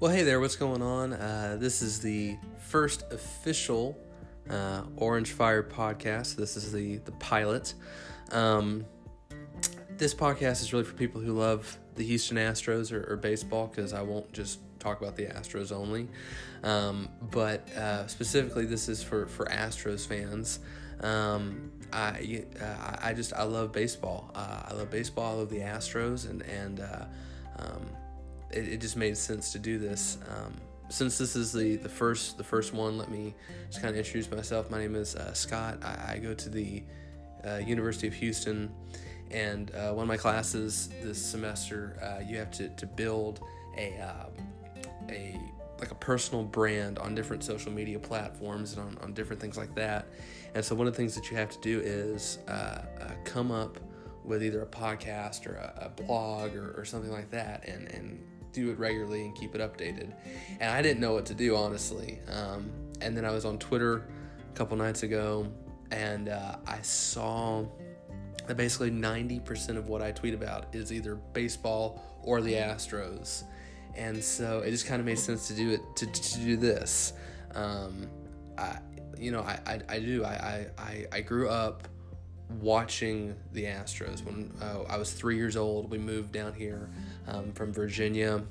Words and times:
Well, 0.00 0.12
hey 0.12 0.22
there, 0.22 0.38
what's 0.38 0.54
going 0.54 0.80
on? 0.80 1.12
Uh, 1.12 1.56
this 1.58 1.82
is 1.82 1.98
the 1.98 2.36
first 2.60 3.02
official 3.10 3.98
uh, 4.48 4.82
Orange 4.94 5.32
Fire 5.32 5.64
podcast. 5.64 6.36
This 6.36 6.56
is 6.56 6.70
the 6.70 6.98
the 6.98 7.10
pilot. 7.10 7.74
Um, 8.30 8.86
this 9.96 10.14
podcast 10.14 10.62
is 10.62 10.72
really 10.72 10.84
for 10.84 10.94
people 10.94 11.20
who 11.20 11.32
love 11.32 11.76
the 11.96 12.04
Houston 12.04 12.36
Astros 12.36 12.92
or, 12.92 13.12
or 13.12 13.16
baseball, 13.16 13.66
because 13.66 13.92
I 13.92 14.02
won't 14.02 14.32
just 14.32 14.60
talk 14.78 15.00
about 15.00 15.16
the 15.16 15.26
Astros 15.26 15.72
only. 15.72 16.06
Um, 16.62 17.08
but 17.32 17.68
uh, 17.72 18.06
specifically, 18.06 18.66
this 18.66 18.88
is 18.88 19.02
for 19.02 19.26
for 19.26 19.46
Astros 19.46 20.06
fans. 20.06 20.60
Um, 21.00 21.72
I 21.92 22.44
uh, 22.62 22.98
I 23.02 23.14
just 23.14 23.32
I 23.32 23.42
love 23.42 23.72
baseball. 23.72 24.30
Uh, 24.32 24.62
I 24.68 24.74
love 24.74 24.92
baseball. 24.92 25.34
I 25.34 25.38
love 25.38 25.50
the 25.50 25.58
Astros, 25.58 26.30
and 26.30 26.42
and 26.42 26.78
uh, 26.78 27.04
um, 27.58 27.84
it, 28.50 28.68
it, 28.68 28.80
just 28.80 28.96
made 28.96 29.16
sense 29.16 29.52
to 29.52 29.58
do 29.58 29.78
this. 29.78 30.18
Um, 30.30 30.54
since 30.88 31.18
this 31.18 31.36
is 31.36 31.52
the, 31.52 31.76
the 31.76 31.88
first 31.88 32.38
the 32.38 32.44
first 32.44 32.72
one, 32.72 32.96
let 32.96 33.10
me 33.10 33.34
just 33.68 33.82
kind 33.82 33.90
of 33.90 33.98
introduce 33.98 34.30
myself. 34.30 34.70
My 34.70 34.78
name 34.78 34.94
is 34.94 35.16
uh, 35.16 35.32
Scott. 35.34 35.78
I, 35.82 36.14
I, 36.14 36.18
go 36.18 36.34
to 36.34 36.48
the 36.48 36.82
uh, 37.46 37.56
University 37.56 38.06
of 38.06 38.14
Houston, 38.14 38.70
and 39.30 39.74
uh, 39.74 39.92
one 39.92 40.04
of 40.04 40.08
my 40.08 40.16
classes 40.16 40.88
this 41.02 41.22
semester, 41.22 41.98
uh, 42.02 42.22
you 42.24 42.38
have 42.38 42.50
to, 42.52 42.68
to 42.70 42.86
build 42.86 43.40
a 43.76 43.98
um, 44.00 44.32
a 45.10 45.38
like 45.78 45.90
a 45.90 45.96
personal 45.96 46.42
brand 46.42 46.98
on 46.98 47.14
different 47.14 47.44
social 47.44 47.70
media 47.70 47.98
platforms 47.98 48.76
and 48.76 48.82
on, 48.82 48.98
on 49.02 49.14
different 49.14 49.40
things 49.40 49.56
like 49.56 49.74
that. 49.74 50.06
And 50.54 50.64
so 50.64 50.74
one 50.74 50.86
of 50.86 50.92
the 50.92 50.96
things 50.96 51.14
that 51.14 51.30
you 51.30 51.36
have 51.36 51.50
to 51.50 51.60
do 51.60 51.80
is 51.80 52.38
uh, 52.48 52.50
uh, 52.50 52.84
come 53.24 53.50
up 53.50 53.78
with 54.24 54.42
either 54.42 54.62
a 54.62 54.66
podcast 54.66 55.46
or 55.46 55.54
a, 55.54 55.86
a 55.86 56.02
blog 56.02 56.54
or, 56.54 56.74
or, 56.76 56.84
something 56.84 57.10
like 57.10 57.30
that 57.30 57.66
and, 57.66 57.88
and 57.88 58.22
do 58.58 58.70
it 58.70 58.78
regularly 58.78 59.24
and 59.24 59.34
keep 59.34 59.54
it 59.54 59.60
updated. 59.60 60.12
And 60.60 60.70
I 60.70 60.82
didn't 60.82 61.00
know 61.00 61.14
what 61.14 61.26
to 61.26 61.34
do, 61.34 61.56
honestly. 61.56 62.18
Um, 62.30 62.70
and 63.00 63.16
then 63.16 63.24
I 63.24 63.30
was 63.30 63.44
on 63.44 63.58
Twitter 63.58 64.08
a 64.52 64.56
couple 64.56 64.76
nights 64.76 65.02
ago 65.02 65.50
and 65.90 66.28
uh, 66.28 66.56
I 66.66 66.80
saw 66.82 67.64
that 68.46 68.56
basically 68.56 68.90
90% 68.90 69.76
of 69.76 69.88
what 69.88 70.02
I 70.02 70.12
tweet 70.12 70.34
about 70.34 70.74
is 70.74 70.92
either 70.92 71.16
baseball 71.16 72.02
or 72.22 72.40
the 72.40 72.54
Astros. 72.54 73.44
And 73.94 74.22
so 74.22 74.60
it 74.60 74.70
just 74.70 74.86
kind 74.86 75.00
of 75.00 75.06
made 75.06 75.18
sense 75.18 75.48
to 75.48 75.54
do 75.54 75.70
it, 75.70 75.80
to, 75.96 76.06
to 76.06 76.38
do 76.38 76.56
this. 76.56 77.12
Um, 77.54 78.08
I, 78.56 78.78
you 79.18 79.30
know, 79.32 79.40
I, 79.40 79.58
I, 79.66 79.80
I 79.88 79.98
do. 79.98 80.24
I, 80.24 80.66
I, 80.78 81.06
I 81.12 81.20
grew 81.20 81.48
up 81.48 81.88
watching 82.60 83.34
the 83.52 83.64
Astros. 83.64 84.24
When 84.24 84.52
uh, 84.62 84.82
I 84.88 84.96
was 84.96 85.12
three 85.12 85.36
years 85.36 85.56
old, 85.56 85.90
we 85.90 85.98
moved 85.98 86.32
down 86.32 86.54
here 86.54 86.88
um, 87.26 87.52
from 87.52 87.72
Virginia, 87.72 88.42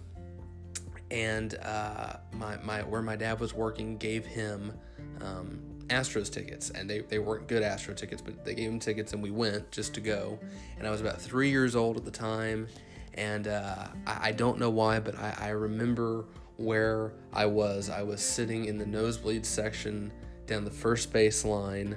and 1.11 1.55
uh, 1.55 2.17
my, 2.33 2.58
my 2.58 2.81
where 2.83 3.02
my 3.02 3.16
dad 3.16 3.39
was 3.39 3.53
working 3.53 3.97
gave 3.97 4.25
him 4.25 4.73
um, 5.22 5.59
Astros 5.88 6.31
tickets, 6.31 6.69
and 6.69 6.89
they, 6.89 7.00
they 7.00 7.19
weren't 7.19 7.47
good 7.47 7.63
Astro 7.63 7.94
tickets, 7.94 8.22
but 8.22 8.44
they 8.44 8.53
gave 8.53 8.69
him 8.69 8.80
tickets, 8.80 9.13
and 9.13 9.23
we 9.23 9.31
went 9.31 9.72
just 9.72 9.94
to 9.94 10.02
go. 10.02 10.38
And 10.78 10.88
I 10.88 10.91
was 10.91 11.02
about 11.02 11.22
three 11.22 11.50
years 11.50 11.75
old 11.75 11.97
at 11.97 12.05
the 12.05 12.11
time, 12.11 12.67
and 13.13 13.47
uh, 13.47 13.88
I, 14.05 14.30
I, 14.30 14.31
don't 14.33 14.59
know 14.59 14.69
why, 14.69 15.00
but 15.00 15.16
I, 15.16 15.35
I 15.39 15.50
remember 15.50 16.25
where 16.58 17.13
I 17.31 17.45
was. 17.45 17.89
I 17.89 18.02
was 18.03 18.22
sitting 18.22 18.66
in 18.66 18.78
the 18.78 18.85
nosebleed 18.85 19.45
section 19.45 20.11
down 20.45 20.66
the 20.66 20.72
first 20.72 21.13
base 21.13 21.45
line 21.45 21.95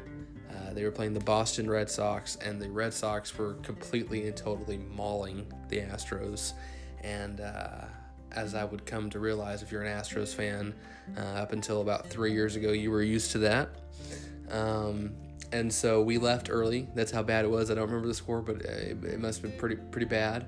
uh, 0.70 0.74
they 0.74 0.84
were 0.84 0.90
playing 0.90 1.14
the 1.14 1.20
Boston 1.20 1.68
Red 1.68 1.90
Sox, 1.90 2.36
and 2.36 2.60
the 2.60 2.70
Red 2.70 2.92
Sox 2.92 3.36
were 3.36 3.54
completely 3.54 4.26
and 4.26 4.36
totally 4.36 4.78
mauling 4.78 5.46
the 5.68 5.80
Astros. 5.80 6.52
And 7.02 7.40
uh, 7.40 7.86
as 8.32 8.54
I 8.54 8.64
would 8.64 8.86
come 8.86 9.10
to 9.10 9.18
realize, 9.18 9.62
if 9.62 9.72
you're 9.72 9.82
an 9.82 10.00
Astros 10.00 10.34
fan, 10.34 10.74
uh, 11.16 11.20
up 11.20 11.52
until 11.52 11.80
about 11.80 12.08
three 12.08 12.32
years 12.32 12.56
ago, 12.56 12.72
you 12.72 12.90
were 12.90 13.02
used 13.02 13.32
to 13.32 13.38
that. 13.38 13.70
Um, 14.50 15.12
and 15.52 15.72
so 15.72 16.02
we 16.02 16.18
left 16.18 16.48
early. 16.50 16.88
That's 16.94 17.10
how 17.10 17.22
bad 17.22 17.44
it 17.44 17.48
was. 17.48 17.70
I 17.70 17.74
don't 17.74 17.86
remember 17.86 18.06
the 18.06 18.14
score, 18.14 18.40
but 18.40 18.62
it, 18.62 19.02
it 19.04 19.20
must 19.20 19.42
have 19.42 19.50
been 19.50 19.58
pretty 19.58 19.76
pretty 19.76 20.06
bad. 20.06 20.46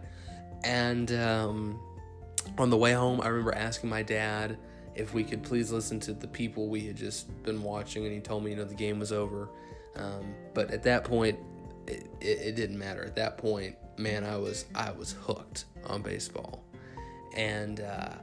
And 0.65 1.11
um, 1.13 1.81
on 2.59 2.71
the 2.71 2.77
way 2.77 2.93
home, 2.93 3.21
I 3.21 3.29
remember 3.29 3.55
asking 3.55 3.91
my 3.91 4.03
dad 4.03 4.59
if 4.95 5.15
we 5.15 5.25
could 5.25 5.43
please 5.43 5.73
listen 5.73 5.99
to 6.01 6.13
the 6.13 6.29
people 6.29 6.69
we 6.69 6.81
had 6.87 6.97
just 6.97 7.43
been 7.43 7.63
watching, 7.63 8.05
and 8.05 8.13
he 8.13 8.21
told 8.21 8.45
me, 8.45 8.51
you 8.51 8.57
know, 8.57 8.65
the 8.65 8.75
game 8.75 8.99
was 8.99 9.13
over. 9.13 9.49
Um, 9.97 10.35
but 10.55 10.71
at 10.71 10.83
that 10.85 11.05
point, 11.05 11.39
it, 11.87 12.07
it, 12.21 12.39
it, 12.41 12.57
didn't 12.57 12.79
matter. 12.79 13.05
At 13.05 13.17
that 13.17 13.39
point, 13.39 13.77
man, 13.99 14.25
I 14.25 14.37
was 14.37 14.67
I 14.75 14.93
was 14.93 15.13
hooked 15.13 15.65
on 15.87 16.03
baseball, 16.03 16.63
and 17.37 17.81
uh, 17.81 18.15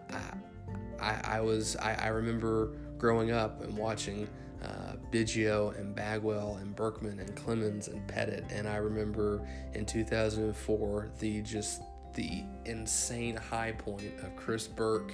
I, 0.99 1.19
I, 1.23 1.41
was 1.41 1.75
I, 1.77 1.93
I 1.95 2.07
remember 2.07 2.73
growing 2.97 3.31
up 3.31 3.63
and 3.63 3.77
watching 3.77 4.27
uh, 4.63 4.93
Biggio 5.11 5.77
and 5.79 5.95
Bagwell 5.95 6.57
and 6.61 6.75
Berkman 6.75 7.19
and 7.19 7.35
Clemens 7.35 7.87
and 7.87 8.05
Pettitte, 8.07 8.45
and 8.51 8.67
I 8.67 8.77
remember 8.77 9.47
in 9.73 9.85
2004 9.85 11.11
the 11.19 11.41
just 11.41 11.81
the 12.15 12.43
insane 12.65 13.35
high 13.35 13.71
point 13.71 14.11
of 14.21 14.35
Chris 14.35 14.67
Burke 14.67 15.13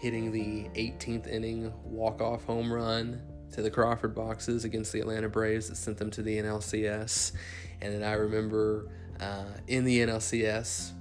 hitting 0.00 0.32
the 0.32 0.64
18th 0.74 1.28
inning 1.28 1.72
walk-off 1.84 2.44
home 2.44 2.72
run 2.72 3.22
to 3.52 3.62
the 3.62 3.70
Crawford 3.70 4.14
boxes 4.14 4.64
against 4.64 4.92
the 4.92 5.00
Atlanta 5.00 5.28
Braves 5.28 5.68
that 5.68 5.76
sent 5.76 5.98
them 5.98 6.10
to 6.10 6.22
the 6.22 6.38
NLCS. 6.38 7.32
And 7.80 7.94
then 7.94 8.02
I 8.02 8.14
remember 8.14 8.88
uh, 9.20 9.44
in 9.68 9.84
the 9.84 10.00
NLCS, 10.00 10.92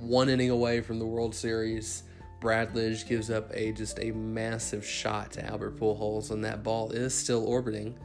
one 0.00 0.28
inning 0.28 0.50
away 0.50 0.80
from 0.80 0.98
the 0.98 1.06
World 1.06 1.34
Series, 1.34 2.04
Brad 2.40 2.74
Lidge 2.74 3.06
gives 3.06 3.30
up 3.30 3.50
a 3.52 3.72
just 3.72 3.98
a 4.00 4.12
massive 4.12 4.84
shot 4.84 5.32
to 5.32 5.44
Albert 5.44 5.78
Pujols, 5.78 6.30
and 6.30 6.44
that 6.44 6.62
ball 6.62 6.90
is 6.90 7.14
still 7.14 7.44
orbiting 7.46 7.98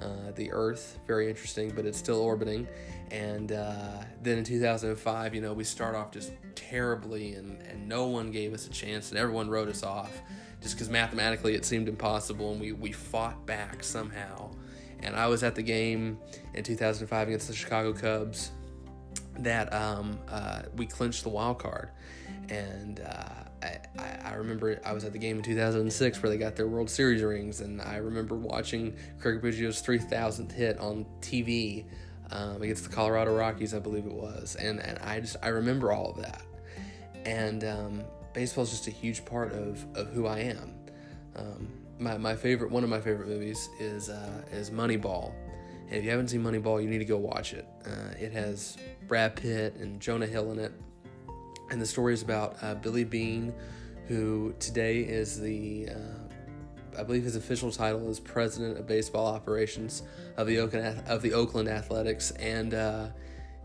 uh, 0.00 0.30
the 0.34 0.50
Earth. 0.52 0.98
Very 1.06 1.28
interesting, 1.28 1.70
but 1.74 1.84
it's 1.84 1.98
still 1.98 2.20
orbiting. 2.20 2.68
And 3.10 3.52
uh, 3.52 4.04
then 4.22 4.38
in 4.38 4.44
2005, 4.44 5.34
you 5.34 5.40
know, 5.40 5.52
we 5.52 5.64
start 5.64 5.96
off 5.96 6.12
just 6.12 6.32
terribly, 6.54 7.34
and, 7.34 7.60
and 7.62 7.88
no 7.88 8.06
one 8.06 8.30
gave 8.30 8.54
us 8.54 8.66
a 8.66 8.70
chance, 8.70 9.10
and 9.10 9.18
everyone 9.18 9.50
wrote 9.50 9.68
us 9.68 9.82
off 9.82 10.22
just 10.60 10.74
because 10.74 10.88
mathematically 10.88 11.54
it 11.54 11.64
seemed 11.64 11.88
impossible, 11.88 12.52
and 12.52 12.60
we, 12.60 12.72
we 12.72 12.92
fought 12.92 13.44
back 13.46 13.82
somehow. 13.82 14.50
And 15.02 15.16
I 15.16 15.26
was 15.26 15.42
at 15.42 15.54
the 15.54 15.62
game 15.62 16.18
in 16.54 16.62
2005 16.62 17.28
against 17.28 17.48
the 17.48 17.54
Chicago 17.54 17.92
Cubs 17.92 18.52
that 19.40 19.72
um, 19.72 20.18
uh, 20.28 20.62
we 20.76 20.86
clinched 20.86 21.22
the 21.22 21.28
wild 21.28 21.58
card. 21.58 21.90
And 22.48 23.00
uh, 23.00 23.66
I, 23.98 24.18
I, 24.24 24.34
remember 24.34 24.80
I 24.84 24.92
was 24.92 25.04
at 25.04 25.12
the 25.12 25.18
game 25.18 25.36
in 25.36 25.42
2006 25.42 26.22
where 26.22 26.30
they 26.30 26.36
got 26.36 26.56
their 26.56 26.66
World 26.66 26.90
Series 26.90 27.22
rings, 27.22 27.60
and 27.60 27.80
I 27.80 27.96
remember 27.96 28.34
watching 28.34 28.96
Craig 29.20 29.40
Biggio's 29.40 29.82
3,000th 29.82 30.52
hit 30.52 30.78
on 30.78 31.06
TV 31.20 31.84
um, 32.32 32.62
against 32.62 32.84
the 32.84 32.90
Colorado 32.90 33.36
Rockies, 33.36 33.74
I 33.74 33.78
believe 33.78 34.06
it 34.06 34.12
was. 34.12 34.56
And, 34.56 34.80
and 34.80 34.98
I 34.98 35.20
just 35.20 35.36
I 35.42 35.48
remember 35.48 35.92
all 35.92 36.10
of 36.10 36.16
that. 36.22 36.42
And 37.24 37.64
um, 37.64 38.04
baseball 38.32 38.64
is 38.64 38.70
just 38.70 38.86
a 38.86 38.92
huge 38.92 39.24
part 39.24 39.52
of, 39.52 39.84
of 39.94 40.10
who 40.12 40.26
I 40.26 40.40
am. 40.40 40.74
Um, 41.36 41.68
my, 41.98 42.16
my 42.16 42.34
favorite, 42.34 42.70
one 42.70 42.82
of 42.82 42.90
my 42.90 43.00
favorite 43.00 43.28
movies 43.28 43.68
is 43.78 44.08
uh, 44.08 44.42
is 44.52 44.70
Moneyball. 44.70 45.32
And 45.90 45.98
if 45.98 46.04
you 46.04 46.10
haven't 46.10 46.28
seen 46.28 46.44
Moneyball, 46.44 46.80
you 46.80 46.88
need 46.88 46.98
to 46.98 47.04
go 47.04 47.18
watch 47.18 47.52
it. 47.52 47.66
Uh, 47.84 48.14
it 48.18 48.32
has 48.32 48.76
Brad 49.08 49.34
Pitt 49.34 49.74
and 49.74 50.00
Jonah 50.00 50.26
Hill 50.26 50.52
in 50.52 50.60
it, 50.60 50.72
and 51.70 51.82
the 51.82 51.86
story 51.86 52.14
is 52.14 52.22
about 52.22 52.56
uh, 52.62 52.76
Billy 52.76 53.02
Beane, 53.02 53.52
who 54.06 54.54
today 54.60 55.00
is 55.00 55.40
the 55.40 55.88
uh, 55.90 56.98
I 56.98 57.02
believe 57.02 57.24
his 57.24 57.34
official 57.34 57.72
title 57.72 58.08
is 58.08 58.20
president 58.20 58.78
of 58.78 58.86
baseball 58.86 59.26
operations 59.26 60.04
of 60.36 60.46
the 60.46 60.58
Oakland 60.60 61.02
of 61.08 61.22
the 61.22 61.32
Oakland 61.32 61.68
Athletics, 61.68 62.30
and 62.32 62.72
uh, 62.72 63.08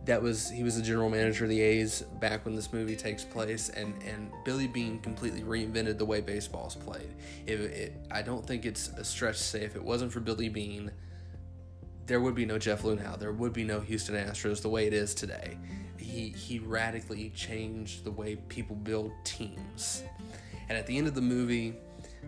that 0.05 0.19
was 0.19 0.49
he 0.49 0.63
was 0.63 0.77
the 0.77 0.81
general 0.81 1.11
manager 1.11 1.43
of 1.43 1.51
the 1.51 1.61
A's 1.61 2.01
back 2.19 2.43
when 2.45 2.55
this 2.55 2.73
movie 2.73 2.95
takes 2.95 3.23
place, 3.23 3.69
and 3.69 3.93
and 4.03 4.31
Billy 4.43 4.67
Beane 4.67 4.99
completely 4.99 5.41
reinvented 5.41 5.99
the 5.99 6.05
way 6.05 6.21
baseball's 6.21 6.75
played. 6.75 7.13
It, 7.45 7.59
it, 7.59 7.93
I 8.09 8.23
don't 8.23 8.45
think 8.45 8.65
it's 8.65 8.87
a 8.89 9.03
stretch 9.03 9.37
to 9.37 9.43
say 9.43 9.61
if 9.63 9.75
it 9.75 9.83
wasn't 9.83 10.11
for 10.11 10.21
Billy 10.21 10.49
Beane, 10.49 10.91
there 12.07 12.21
would 12.21 12.35
be 12.35 12.45
no 12.45 12.57
Jeff 12.57 12.83
Luhnow, 12.83 13.17
there 13.19 13.31
would 13.31 13.53
be 13.53 13.63
no 13.63 13.79
Houston 13.79 14.15
Astros 14.15 14.61
the 14.61 14.69
way 14.69 14.87
it 14.87 14.93
is 14.93 15.13
today. 15.13 15.57
He 15.97 16.29
he 16.29 16.59
radically 16.59 17.29
changed 17.31 18.03
the 18.03 18.11
way 18.11 18.35
people 18.35 18.75
build 18.75 19.11
teams, 19.23 20.03
and 20.69 20.77
at 20.77 20.85
the 20.87 20.97
end 20.97 21.07
of 21.07 21.15
the 21.15 21.21
movie 21.21 21.75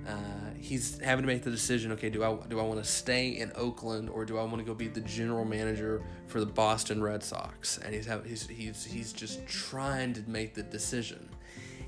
uh, 0.05 0.51
he's 0.57 0.99
having 0.99 1.23
to 1.23 1.27
make 1.27 1.43
the 1.43 1.51
decision. 1.51 1.91
Okay, 1.93 2.09
do 2.09 2.23
I 2.23 2.35
do 2.47 2.59
I 2.59 2.63
want 2.63 2.81
to 2.81 2.89
stay 2.89 3.29
in 3.29 3.51
Oakland 3.55 4.09
or 4.09 4.25
do 4.25 4.37
I 4.37 4.43
want 4.43 4.59
to 4.59 4.63
go 4.63 4.73
be 4.73 4.87
the 4.87 5.01
general 5.01 5.45
manager 5.45 6.03
for 6.27 6.39
the 6.39 6.45
Boston 6.45 7.01
Red 7.01 7.23
Sox? 7.23 7.77
And 7.79 7.93
he's 7.93 8.05
having 8.05 8.29
he's 8.29 8.47
he's 8.47 8.83
he's 8.83 9.13
just 9.13 9.45
trying 9.47 10.13
to 10.13 10.23
make 10.27 10.53
the 10.53 10.63
decision. 10.63 11.29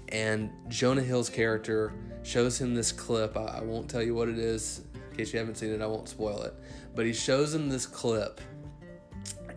And 0.09 0.49
Jonah 0.67 1.03
Hill's 1.03 1.29
character 1.29 1.93
shows 2.23 2.59
him 2.59 2.73
this 2.73 2.91
clip. 2.91 3.37
I, 3.37 3.59
I 3.59 3.61
won't 3.61 3.89
tell 3.89 4.01
you 4.01 4.15
what 4.15 4.27
it 4.27 4.39
is 4.39 4.81
case 5.19 5.33
you 5.33 5.39
haven't 5.39 5.55
seen 5.55 5.71
it. 5.71 5.81
I 5.81 5.87
won't 5.87 6.09
spoil 6.09 6.41
it. 6.43 6.53
But 6.95 7.05
he 7.05 7.13
shows 7.13 7.53
him 7.53 7.69
this 7.69 7.85
clip, 7.85 8.41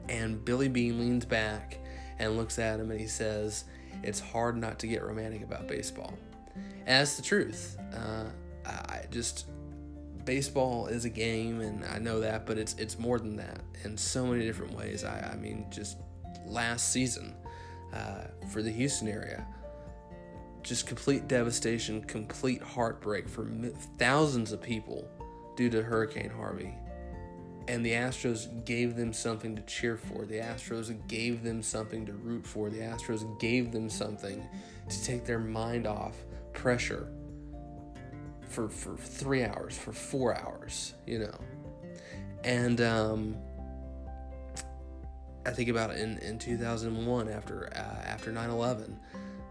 and 0.09 0.45
Billy 0.45 0.69
Beane 0.69 0.99
leans 0.99 1.25
back 1.25 1.79
and 2.19 2.37
looks 2.37 2.59
at 2.59 2.79
him 2.79 2.91
and 2.91 3.01
he 3.01 3.07
says, 3.07 3.65
"It's 4.03 4.21
hard 4.21 4.57
not 4.57 4.79
to 4.81 4.87
get 4.87 5.03
romantic 5.03 5.43
about 5.43 5.69
baseball." 5.69 6.15
And 6.55 6.87
that's 6.87 7.17
the 7.17 7.23
truth. 7.23 7.79
Uh, 7.95 8.25
I 8.67 9.03
just 9.11 9.47
baseball 10.25 10.87
is 10.87 11.05
a 11.05 11.11
game, 11.11 11.61
and 11.61 11.85
I 11.85 11.99
know 11.99 12.21
that, 12.21 12.47
but 12.47 12.59
it's 12.59 12.75
it's 12.79 12.99
more 12.99 13.19
than 13.19 13.37
that 13.37 13.61
in 13.85 13.97
so 13.97 14.27
many 14.27 14.45
different 14.45 14.75
ways. 14.75 15.05
I, 15.05 15.33
I 15.33 15.37
mean, 15.37 15.67
just 15.71 15.99
last 16.47 16.93
season 16.93 17.35
uh, 17.93 18.25
for 18.51 18.63
the 18.63 18.71
Houston 18.71 19.09
area, 19.09 19.47
just 20.63 20.87
complete 20.87 21.29
devastation, 21.29 22.03
complete 22.03 22.63
heartbreak 22.63 23.29
for 23.29 23.47
thousands 23.99 24.53
of 24.53 24.61
people 24.61 25.09
due 25.57 25.71
to 25.71 25.83
Hurricane 25.83 26.31
Harvey. 26.31 26.75
And 27.69 27.87
the 27.87 27.93
Astros 27.93 28.65
gave 28.65 28.97
them 28.97 29.13
something 29.13 29.55
to 29.55 29.63
cheer 29.63 29.97
for. 29.97 30.25
The 30.25 30.37
Astros 30.37 30.95
gave 31.07 31.43
them 31.45 31.63
something 31.63 32.05
to 32.07 32.13
root 32.13 32.45
for. 32.45 32.71
The 32.71 32.81
Astros 32.81 33.39
gave 33.39 33.71
them 33.71 33.89
something 33.89 34.47
to 34.89 35.05
take 35.05 35.25
their 35.25 35.39
mind 35.39 35.87
off 35.87 36.17
pressure 36.53 37.09
for, 38.49 38.69
for 38.69 38.97
three 38.97 39.45
hours, 39.45 39.77
for 39.77 39.93
four 39.93 40.37
hours, 40.37 40.95
you 41.07 41.21
know. 41.21 41.39
And 42.45 42.81
um, 42.81 43.37
I 45.47 45.51
think 45.51 45.69
about 45.69 45.97
in, 45.97 46.19
in 46.19 46.39
2001 46.39 47.29
after 47.29 47.73
uh, 47.75 48.03
after 48.05 48.33
9/11, 48.33 48.97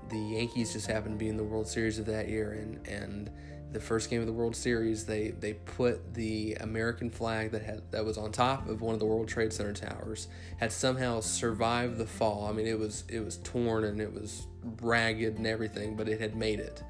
the 0.10 0.20
Yankees 0.20 0.74
just 0.74 0.88
happened 0.88 1.16
to 1.16 1.18
be 1.18 1.30
in 1.30 1.38
the 1.38 1.44
World 1.44 1.68
Series 1.68 2.00
of 2.00 2.06
that 2.08 2.30
year, 2.30 2.52
and 2.52 2.88
and 2.88 3.30
the 3.72 3.80
first 3.80 4.10
game 4.10 4.20
of 4.20 4.28
the 4.28 4.34
World 4.34 4.56
Series, 4.56 5.06
they 5.06 5.30
they 5.30 5.54
put 5.54 6.14
the 6.14 6.56
American 6.56 7.10
flag 7.10 7.52
that 7.52 7.62
had 7.62 7.82
that 7.92 8.04
was 8.04 8.18
on 8.18 8.32
top 8.32 8.68
of 8.68 8.82
one 8.82 8.94
of 8.94 9.00
the 9.00 9.06
World 9.06 9.28
Trade 9.28 9.54
Center 9.54 9.74
towers 9.74 10.28
had 10.58 10.72
somehow 10.72 11.22
survived 11.22 11.98
the 11.98 12.06
fall. 12.06 12.48
I 12.48 12.52
mean, 12.52 12.68
it 12.68 12.78
was 12.78 13.04
it 13.08 13.24
was 13.24 13.38
torn 13.38 13.84
and 13.86 14.02
it 14.02 14.14
was 14.14 14.46
ragged 14.82 15.38
and 15.38 15.48
everything, 15.48 15.96
but 15.96 16.10
it 16.10 16.20
had 16.20 16.36
made 16.36 16.60
it. 16.60 16.84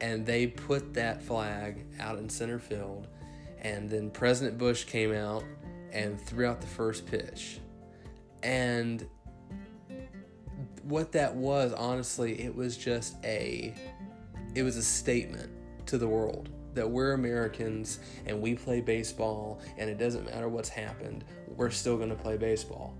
And 0.00 0.26
they 0.26 0.46
put 0.46 0.94
that 0.94 1.22
flag 1.22 1.86
out 2.00 2.18
in 2.18 2.28
center 2.28 2.58
field, 2.58 3.06
and 3.60 3.88
then 3.88 4.10
President 4.10 4.58
Bush 4.58 4.84
came 4.84 5.12
out 5.12 5.44
and 5.92 6.20
threw 6.20 6.46
out 6.46 6.60
the 6.60 6.66
first 6.66 7.06
pitch. 7.06 7.60
And 8.42 9.06
what 10.82 11.12
that 11.12 11.34
was, 11.34 11.72
honestly, 11.72 12.42
it 12.42 12.54
was 12.54 12.76
just 12.76 13.16
a 13.24 13.74
it 14.54 14.62
was 14.62 14.76
a 14.76 14.82
statement 14.82 15.50
to 15.86 15.98
the 15.98 16.08
world 16.08 16.50
that 16.74 16.88
we're 16.88 17.12
Americans 17.12 18.00
and 18.26 18.40
we 18.40 18.54
play 18.54 18.80
baseball 18.80 19.60
and 19.78 19.88
it 19.88 19.98
doesn't 19.98 20.26
matter 20.26 20.48
what's 20.48 20.68
happened, 20.68 21.24
we're 21.56 21.70
still 21.70 21.96
going 21.96 22.08
to 22.08 22.16
play 22.16 22.36
baseball. 22.36 22.94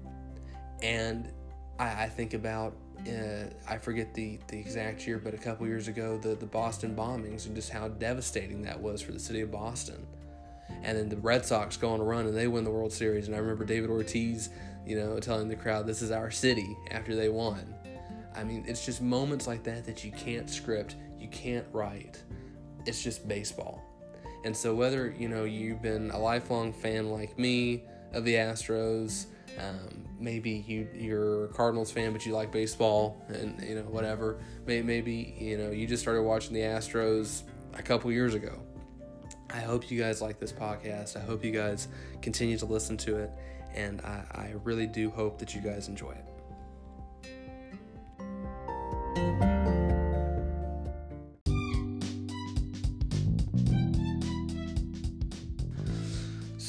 And 0.83 1.31
I, 1.79 2.05
I 2.05 2.09
think 2.09 2.35
about, 2.35 2.75
uh, 3.09 3.45
I 3.69 3.79
forget 3.79 4.15
the, 4.15 4.39
the 4.49 4.59
exact 4.59 5.07
year, 5.07 5.19
but 5.19 5.35
a 5.35 5.39
couple 5.39 5.67
years 5.67 5.89
ago, 5.89 6.19
the, 6.19 6.35
the 6.35 6.47
Boston 6.47 6.95
bombings 6.95 7.47
and 7.47 7.55
just 7.55 7.71
how 7.71 7.89
devastating 7.89 8.63
that 8.63 8.81
was 8.81 9.03
for 9.03 9.13
the 9.13 9.21
city 9.21 9.41
of 9.41 9.51
Boston. 9.51 10.07
And 10.83 10.97
then 10.97 11.09
the 11.09 11.17
Red 11.17 11.45
Sox 11.45 11.77
go 11.77 11.91
on 11.91 12.01
a 12.01 12.05
run 12.05 12.27
and 12.27 12.37
they 12.37 12.47
win 12.47 12.65
the 12.65 12.71
World 12.71 12.93
Series. 12.93 13.27
And 13.27 13.35
I 13.35 13.39
remember 13.39 13.65
David 13.65 13.91
Ortiz, 13.91 14.51
you 14.87 14.97
know, 14.97 15.19
telling 15.19 15.49
the 15.49 15.57
crowd, 15.57 15.87
this 15.87 16.03
is 16.03 16.11
our 16.11 16.31
city 16.31 16.77
after 16.91 17.15
they 17.15 17.29
won. 17.29 17.75
I 18.37 18.45
mean, 18.45 18.65
it's 18.67 18.85
just 18.85 19.01
moments 19.01 19.47
like 19.47 19.63
that 19.65 19.85
that 19.87 20.05
you 20.05 20.13
can't 20.13 20.51
script, 20.51 20.97
you 21.19 21.29
can't 21.29 21.67
write 21.73 22.23
it's 22.87 23.03
just 23.03 23.27
baseball. 23.27 23.83
And 24.45 24.57
so 24.57 24.75
whether 24.75 25.15
you 25.19 25.29
know 25.29 25.45
you've 25.45 25.81
been 25.81 26.11
a 26.11 26.19
lifelong 26.19 26.73
fan 26.73 27.11
like 27.11 27.39
me 27.39 27.85
of 28.13 28.25
the 28.25 28.35
Astros, 28.35 29.27
um, 29.59 30.05
maybe 30.19 30.65
you 30.67 30.89
you're 30.95 31.47
a 31.47 31.49
Cardinals 31.49 31.91
fan 31.91 32.13
but 32.13 32.27
you 32.27 32.35
like 32.35 32.53
baseball 32.53 33.23
and 33.29 33.63
you 33.63 33.75
know 33.77 33.83
whatever. 33.83 34.39
Maybe, 34.67 35.35
you 35.39 35.59
know 35.59 35.71
you 35.71 35.87
just 35.87 36.03
started 36.03 36.23
watching 36.23 36.53
the 36.53 36.61
Astros 36.61 37.43
a 37.75 37.83
couple 37.83 38.13
years 38.13 38.35
ago. 38.35 38.61
I 39.51 39.61
hope 39.61 39.91
you 39.91 40.01
guys 40.01 40.21
like 40.21 40.39
this 40.39 40.53
podcast. 40.53 41.17
I 41.17 41.21
hope 41.21 41.45
you 41.45 41.53
guys 41.53 41.89
continue 42.23 42.59
to 42.59 42.67
listen 42.67 42.97
to 42.99 43.17
it, 43.17 43.31
and 43.75 44.01
I, 44.03 44.25
I 44.33 44.55
really 44.65 44.87
do 44.87 45.11
hope 45.11 45.39
that 45.39 45.55
you 45.55 45.61
guys 45.61 45.89
enjoy 45.89 46.11
it. 46.11 46.34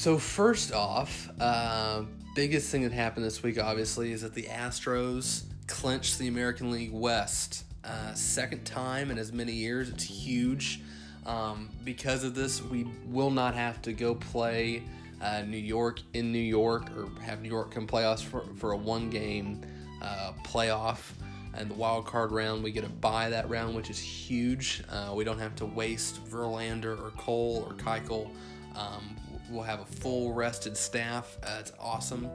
So 0.05 0.19
first 0.19 0.71
off, 0.71 1.31
uh, 1.39 2.03
biggest 2.35 2.69
thing 2.69 2.83
that 2.83 2.91
happened 2.91 3.25
this 3.25 3.41
week, 3.41 3.59
obviously, 3.59 4.11
is 4.11 4.21
that 4.21 4.35
the 4.35 4.43
Astros 4.43 5.45
clinched 5.65 6.19
the 6.19 6.27
American 6.27 6.69
League 6.69 6.91
West. 6.93 7.63
Uh, 7.83 8.13
second 8.13 8.65
time 8.65 9.09
in 9.09 9.17
as 9.17 9.33
many 9.33 9.53
years. 9.53 9.89
It's 9.89 10.03
huge. 10.03 10.81
Um, 11.25 11.71
because 11.83 12.23
of 12.23 12.35
this, 12.35 12.61
we 12.61 12.85
will 13.07 13.31
not 13.31 13.55
have 13.55 13.81
to 13.81 13.93
go 13.93 14.13
play 14.13 14.83
uh, 15.21 15.41
New 15.41 15.57
York 15.57 16.01
in 16.13 16.31
New 16.31 16.37
York 16.37 16.85
or 16.95 17.09
have 17.23 17.41
New 17.41 17.49
York 17.49 17.71
come 17.71 17.87
play 17.87 18.05
us 18.05 18.21
for, 18.21 18.45
for 18.57 18.73
a 18.73 18.77
one 18.77 19.09
game 19.09 19.59
uh, 20.03 20.33
playoff. 20.43 21.13
And 21.55 21.67
the 21.67 21.73
wild 21.73 22.05
card 22.05 22.31
round, 22.31 22.63
we 22.63 22.71
get 22.71 22.83
to 22.83 22.91
buy 22.91 23.31
that 23.31 23.49
round, 23.49 23.75
which 23.75 23.89
is 23.89 23.97
huge. 23.97 24.83
Uh, 24.87 25.13
we 25.15 25.23
don't 25.23 25.39
have 25.39 25.55
to 25.55 25.65
waste 25.65 26.23
Verlander 26.29 26.95
or 27.03 27.09
Cole 27.17 27.65
or 27.67 27.73
Keuchel. 27.73 28.29
Um, 28.75 29.15
we'll 29.49 29.63
have 29.63 29.81
a 29.81 29.85
full 29.85 30.33
rested 30.33 30.75
staff. 30.77 31.37
Uh, 31.43 31.63
awesome. 31.79 32.29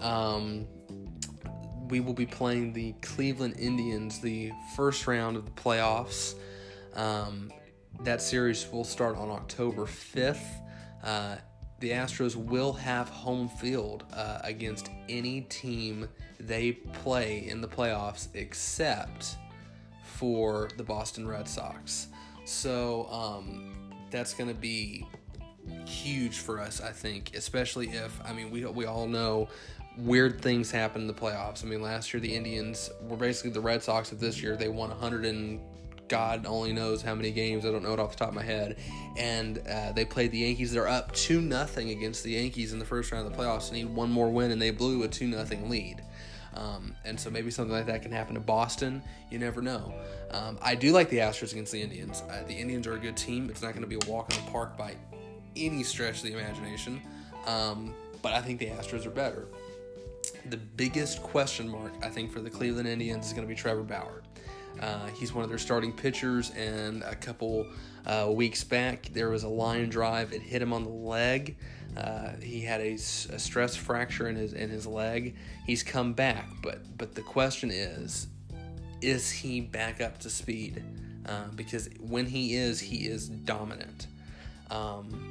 Um, 0.00 0.66
we 1.88 2.00
will 2.00 2.14
be 2.14 2.26
playing 2.26 2.72
the 2.72 2.92
Cleveland 3.02 3.56
Indians 3.58 4.20
the 4.20 4.52
first 4.76 5.06
round 5.06 5.36
of 5.36 5.44
the 5.44 5.50
playoffs. 5.52 6.34
Um, 6.94 7.50
that 8.02 8.22
series 8.22 8.70
will 8.70 8.84
start 8.84 9.16
on 9.16 9.30
October 9.30 9.86
5th. 9.86 10.44
Uh, 11.02 11.36
the 11.80 11.90
Astros 11.90 12.34
will 12.34 12.72
have 12.72 13.08
home 13.08 13.48
field 13.48 14.04
uh, 14.12 14.40
against 14.42 14.90
any 15.08 15.42
team 15.42 16.08
they 16.40 16.72
play 16.72 17.46
in 17.48 17.60
the 17.60 17.68
playoffs 17.68 18.28
except 18.34 19.36
for 20.02 20.68
the 20.76 20.82
Boston 20.82 21.26
Red 21.26 21.48
Sox. 21.48 22.08
So 22.44 23.06
um, 23.10 23.92
that's 24.10 24.34
going 24.34 24.48
to 24.48 24.54
be 24.54 25.06
huge 25.86 26.38
for 26.38 26.60
us, 26.60 26.80
I 26.80 26.92
think, 26.92 27.32
especially 27.34 27.88
if 27.88 28.20
I 28.24 28.32
mean 28.32 28.50
we 28.50 28.64
we 28.64 28.86
all 28.86 29.06
know 29.06 29.48
weird 29.96 30.40
things 30.40 30.70
happen 30.70 31.02
in 31.02 31.08
the 31.08 31.14
playoffs. 31.14 31.64
I 31.64 31.66
mean, 31.66 31.82
last 31.82 32.12
year 32.12 32.20
the 32.20 32.34
Indians 32.34 32.90
were 33.08 33.16
basically 33.16 33.50
the 33.50 33.60
Red 33.60 33.82
Sox 33.82 34.12
of 34.12 34.20
this 34.20 34.42
year. 34.42 34.56
They 34.56 34.68
won 34.68 34.90
100 34.90 35.24
and 35.24 35.60
God 36.08 36.46
only 36.46 36.72
knows 36.72 37.02
how 37.02 37.14
many 37.14 37.30
games. 37.30 37.64
I 37.64 37.70
don't 37.70 37.82
know 37.82 37.92
it 37.92 38.00
off 38.00 38.12
the 38.12 38.16
top 38.16 38.28
of 38.28 38.34
my 38.34 38.42
head. 38.42 38.78
And 39.16 39.58
uh, 39.68 39.92
they 39.92 40.04
played 40.04 40.32
the 40.32 40.38
Yankees. 40.38 40.72
They're 40.72 40.88
up 40.88 41.12
two 41.12 41.40
nothing 41.40 41.90
against 41.90 42.24
the 42.24 42.32
Yankees 42.32 42.72
in 42.72 42.78
the 42.78 42.84
first 42.84 43.12
round 43.12 43.26
of 43.26 43.32
the 43.32 43.38
playoffs. 43.38 43.70
They 43.70 43.82
need 43.82 43.94
one 43.94 44.10
more 44.10 44.30
win, 44.30 44.50
and 44.50 44.60
they 44.60 44.70
blew 44.70 45.02
a 45.02 45.08
two 45.08 45.26
nothing 45.26 45.68
lead. 45.68 46.02
Um, 46.54 46.96
and 47.04 47.20
so 47.20 47.30
maybe 47.30 47.50
something 47.50 47.74
like 47.74 47.86
that 47.86 48.02
can 48.02 48.10
happen 48.10 48.34
to 48.34 48.40
Boston. 48.40 49.02
You 49.30 49.38
never 49.38 49.62
know. 49.62 49.94
Um, 50.30 50.58
I 50.60 50.74
do 50.74 50.92
like 50.92 51.08
the 51.08 51.18
Astros 51.18 51.52
against 51.52 51.72
the 51.72 51.80
Indians. 51.80 52.22
Uh, 52.28 52.42
the 52.46 52.54
Indians 52.54 52.86
are 52.86 52.94
a 52.94 52.98
good 52.98 53.16
team. 53.16 53.48
It's 53.50 53.62
not 53.62 53.72
going 53.74 53.82
to 53.82 53.88
be 53.88 53.96
a 53.96 54.10
walk 54.10 54.34
in 54.34 54.44
the 54.44 54.50
park 54.50 54.76
by 54.76 54.96
any 55.56 55.82
stretch 55.82 56.18
of 56.18 56.22
the 56.24 56.32
imagination. 56.32 57.00
Um, 57.46 57.94
but 58.22 58.32
I 58.32 58.40
think 58.40 58.58
the 58.58 58.66
Astros 58.66 59.06
are 59.06 59.10
better. 59.10 59.48
The 60.46 60.56
biggest 60.56 61.22
question 61.22 61.68
mark, 61.68 61.92
I 62.02 62.08
think, 62.08 62.32
for 62.32 62.40
the 62.40 62.50
Cleveland 62.50 62.88
Indians 62.88 63.26
is 63.26 63.32
going 63.32 63.46
to 63.46 63.48
be 63.48 63.58
Trevor 63.58 63.82
Bauer. 63.82 64.22
Uh, 64.80 65.06
he's 65.08 65.32
one 65.32 65.42
of 65.42 65.48
their 65.48 65.58
starting 65.58 65.92
pitchers, 65.92 66.50
and 66.50 67.02
a 67.02 67.14
couple 67.14 67.66
uh, 68.06 68.28
weeks 68.30 68.62
back, 68.64 69.10
there 69.12 69.30
was 69.30 69.42
a 69.42 69.48
line 69.48 69.88
drive. 69.88 70.32
It 70.32 70.42
hit 70.42 70.62
him 70.62 70.72
on 70.72 70.84
the 70.84 70.90
leg. 70.90 71.56
Uh, 71.96 72.32
he 72.40 72.60
had 72.60 72.80
a, 72.80 72.92
a, 72.92 72.98
stress 73.38 73.74
fracture 73.74 74.28
in 74.28 74.36
his 74.36 74.52
in 74.52 74.70
his 74.70 74.86
leg. 74.86 75.36
He's 75.66 75.82
come 75.82 76.12
back, 76.12 76.48
but 76.62 76.96
but 76.96 77.14
the 77.14 77.22
question 77.22 77.70
is, 77.70 78.28
is 79.00 79.30
he 79.30 79.60
back 79.60 80.00
up 80.00 80.18
to 80.20 80.30
speed? 80.30 80.82
Uh, 81.26 81.48
because 81.56 81.88
when 82.00 82.26
he 82.26 82.54
is, 82.54 82.78
he 82.80 83.06
is 83.08 83.28
dominant. 83.28 84.06
Um, 84.70 85.27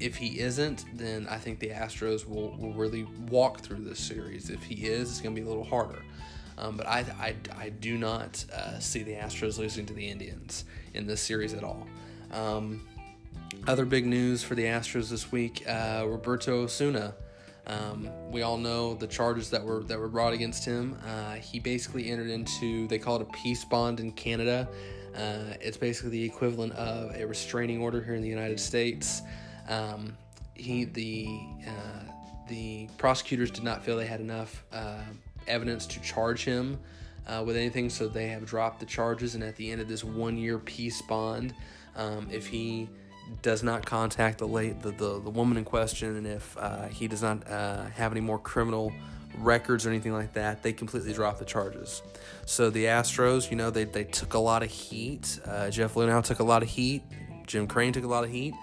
if 0.00 0.16
he 0.16 0.38
isn't, 0.40 0.84
then 0.94 1.26
I 1.28 1.38
think 1.38 1.58
the 1.58 1.70
Astros 1.70 2.26
will, 2.26 2.56
will 2.56 2.72
really 2.72 3.04
walk 3.28 3.60
through 3.60 3.84
this 3.84 3.98
series. 3.98 4.50
If 4.50 4.62
he 4.62 4.86
is, 4.86 5.10
it's 5.10 5.20
going 5.20 5.34
to 5.34 5.40
be 5.40 5.44
a 5.44 5.48
little 5.48 5.64
harder. 5.64 6.02
Um, 6.56 6.76
but 6.76 6.86
I, 6.86 7.04
I, 7.20 7.36
I, 7.56 7.68
do 7.68 7.96
not 7.96 8.44
uh, 8.52 8.80
see 8.80 9.04
the 9.04 9.12
Astros 9.12 9.58
losing 9.58 9.86
to 9.86 9.92
the 9.92 10.08
Indians 10.08 10.64
in 10.92 11.06
this 11.06 11.20
series 11.20 11.54
at 11.54 11.62
all. 11.62 11.86
Um, 12.32 12.86
other 13.66 13.84
big 13.84 14.06
news 14.06 14.42
for 14.42 14.56
the 14.56 14.64
Astros 14.64 15.08
this 15.08 15.30
week: 15.30 15.64
uh, 15.68 16.04
Roberto 16.06 16.64
Osuna. 16.64 17.14
Um, 17.68 18.08
we 18.30 18.42
all 18.42 18.56
know 18.56 18.94
the 18.94 19.06
charges 19.06 19.50
that 19.50 19.62
were 19.62 19.84
that 19.84 19.98
were 19.98 20.08
brought 20.08 20.32
against 20.32 20.64
him. 20.64 20.98
Uh, 21.06 21.34
he 21.34 21.60
basically 21.60 22.10
entered 22.10 22.30
into 22.30 22.88
they 22.88 22.98
call 22.98 23.16
it 23.16 23.22
a 23.22 23.32
peace 23.36 23.64
bond 23.64 24.00
in 24.00 24.10
Canada. 24.12 24.68
Uh, 25.14 25.54
it's 25.60 25.76
basically 25.76 26.10
the 26.10 26.24
equivalent 26.24 26.72
of 26.74 27.14
a 27.14 27.26
restraining 27.26 27.80
order 27.80 28.02
here 28.02 28.14
in 28.14 28.22
the 28.22 28.28
United 28.28 28.58
States. 28.58 29.22
Um, 29.68 30.16
he 30.54 30.84
the 30.84 31.28
uh, 31.66 32.12
the 32.48 32.88
prosecutors 32.98 33.50
did 33.50 33.64
not 33.64 33.84
feel 33.84 33.96
they 33.96 34.06
had 34.06 34.20
enough 34.20 34.64
uh, 34.72 35.02
evidence 35.46 35.86
to 35.86 36.00
charge 36.00 36.44
him 36.44 36.78
uh, 37.26 37.42
with 37.46 37.56
anything, 37.56 37.90
so 37.90 38.08
they 38.08 38.28
have 38.28 38.46
dropped 38.46 38.80
the 38.80 38.86
charges. 38.86 39.34
And 39.34 39.44
at 39.44 39.56
the 39.56 39.70
end 39.70 39.80
of 39.80 39.88
this 39.88 40.02
one-year 40.02 40.58
peace 40.58 41.02
bond, 41.02 41.54
um, 41.96 42.28
if 42.30 42.46
he 42.46 42.88
does 43.42 43.62
not 43.62 43.84
contact 43.84 44.38
the 44.38 44.48
late 44.48 44.80
the, 44.80 44.90
the, 44.92 45.20
the 45.20 45.30
woman 45.30 45.58
in 45.58 45.64
question, 45.64 46.16
and 46.16 46.26
if 46.26 46.56
uh, 46.56 46.86
he 46.86 47.06
does 47.06 47.22
not 47.22 47.46
uh, 47.48 47.84
have 47.90 48.12
any 48.12 48.22
more 48.22 48.38
criminal 48.38 48.92
records 49.36 49.86
or 49.86 49.90
anything 49.90 50.12
like 50.14 50.32
that, 50.32 50.62
they 50.62 50.72
completely 50.72 51.12
drop 51.12 51.38
the 51.38 51.44
charges. 51.44 52.02
So 52.46 52.70
the 52.70 52.86
Astros, 52.86 53.50
you 53.50 53.56
know, 53.56 53.70
they, 53.70 53.84
they 53.84 54.04
took 54.04 54.34
a 54.34 54.38
lot 54.38 54.62
of 54.62 54.70
heat. 54.70 55.38
Uh, 55.44 55.68
Jeff 55.70 55.94
Luhnow 55.94 56.24
took 56.24 56.38
a 56.38 56.44
lot 56.44 56.62
of 56.62 56.68
heat. 56.68 57.02
Jim 57.46 57.66
Crane 57.66 57.92
took 57.92 58.04
a 58.04 58.08
lot 58.08 58.24
of 58.24 58.30
heat. 58.30 58.54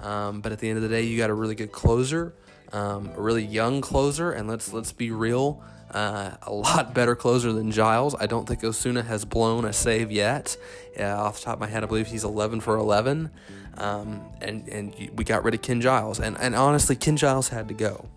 Um, 0.00 0.40
but 0.40 0.52
at 0.52 0.58
the 0.58 0.68
end 0.68 0.76
of 0.76 0.82
the 0.82 0.88
day, 0.88 1.02
you 1.02 1.16
got 1.16 1.30
a 1.30 1.34
really 1.34 1.54
good 1.54 1.72
closer, 1.72 2.34
um, 2.72 3.10
a 3.16 3.20
really 3.20 3.44
young 3.44 3.80
closer, 3.80 4.32
and 4.32 4.48
let's 4.48 4.72
let's 4.72 4.92
be 4.92 5.10
real, 5.10 5.62
uh, 5.90 6.32
a 6.42 6.52
lot 6.52 6.94
better 6.94 7.14
closer 7.14 7.52
than 7.52 7.70
Giles. 7.70 8.14
I 8.14 8.26
don't 8.26 8.46
think 8.46 8.62
Osuna 8.64 9.02
has 9.02 9.24
blown 9.24 9.64
a 9.64 9.72
save 9.72 10.10
yet. 10.10 10.56
Uh, 10.98 11.04
off 11.04 11.38
the 11.38 11.44
top 11.44 11.54
of 11.54 11.60
my 11.60 11.68
head, 11.68 11.82
I 11.82 11.86
believe 11.86 12.08
he's 12.08 12.24
11 12.24 12.60
for 12.60 12.76
11. 12.76 13.30
Um, 13.76 14.22
and 14.40 14.68
and 14.68 15.10
we 15.14 15.24
got 15.24 15.44
rid 15.44 15.54
of 15.54 15.62
Ken 15.62 15.80
Giles, 15.80 16.20
and 16.20 16.36
and 16.38 16.54
honestly, 16.54 16.96
Ken 16.96 17.16
Giles 17.16 17.48
had 17.48 17.68
to 17.68 17.74
go. 17.74 18.08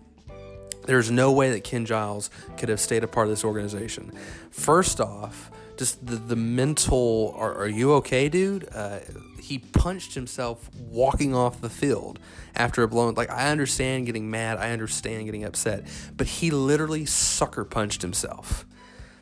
There's 0.86 1.10
no 1.10 1.32
way 1.32 1.50
that 1.50 1.64
Ken 1.64 1.84
Giles 1.84 2.30
could 2.56 2.70
have 2.70 2.80
stayed 2.80 3.04
a 3.04 3.06
part 3.06 3.26
of 3.26 3.30
this 3.30 3.44
organization. 3.44 4.10
First 4.50 5.00
off, 5.00 5.50
just 5.78 6.04
the, 6.04 6.16
the 6.16 6.36
mental, 6.36 7.34
are, 7.38 7.54
are 7.54 7.68
you 7.68 7.92
okay, 7.94 8.28
dude? 8.28 8.68
Uh, 8.74 8.98
he 9.40 9.58
punched 9.58 10.14
himself 10.14 10.68
walking 10.76 11.34
off 11.34 11.60
the 11.60 11.70
field 11.70 12.18
after 12.54 12.82
a 12.82 12.88
blown. 12.88 13.14
Like, 13.14 13.30
I 13.30 13.50
understand 13.50 14.06
getting 14.06 14.30
mad, 14.30 14.58
I 14.58 14.72
understand 14.72 15.24
getting 15.24 15.44
upset, 15.44 15.86
but 16.16 16.26
he 16.26 16.50
literally 16.50 17.06
sucker 17.06 17.64
punched 17.64 18.02
himself. 18.02 18.66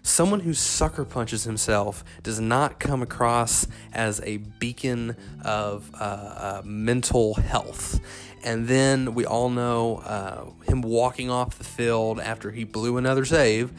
Someone 0.02 0.40
who 0.40 0.54
sucker 0.54 1.04
punches 1.04 1.42
himself 1.44 2.04
does 2.22 2.38
not 2.38 2.78
come 2.78 3.02
across 3.02 3.66
as 3.92 4.20
a 4.22 4.36
beacon 4.36 5.16
of 5.44 5.90
uh, 5.94 6.04
uh, 6.04 6.62
mental 6.64 7.34
health. 7.34 8.00
And 8.44 8.68
then 8.68 9.14
we 9.14 9.26
all 9.26 9.50
know 9.50 9.96
uh, 9.96 10.44
him 10.70 10.80
walking 10.80 11.28
off 11.28 11.58
the 11.58 11.64
field 11.64 12.20
after 12.20 12.52
he 12.52 12.62
blew 12.62 12.98
another 12.98 13.24
save. 13.24 13.72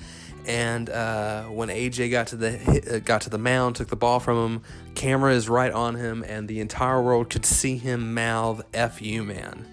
And 0.47 0.89
uh, 0.89 1.43
when 1.43 1.67
AJ 1.67 2.09
got 2.09 2.27
to 2.27 2.37
the 2.37 2.95
uh, 2.95 2.99
got 2.99 3.21
to 3.23 3.29
the 3.29 3.37
mound, 3.37 3.75
took 3.75 3.89
the 3.89 3.97
ball 3.97 4.21
from 4.21 4.37
him, 4.37 4.61
camera 4.95 5.33
is 5.33 5.49
right 5.49 5.71
on 5.71 5.95
him, 5.95 6.23
and 6.23 6.47
the 6.47 6.61
entire 6.61 7.01
world 7.01 7.29
could 7.29 7.45
see 7.45 7.77
him 7.77 8.13
mouth 8.13 8.61
"F 8.73 9.01
you, 9.01 9.23
man." 9.23 9.67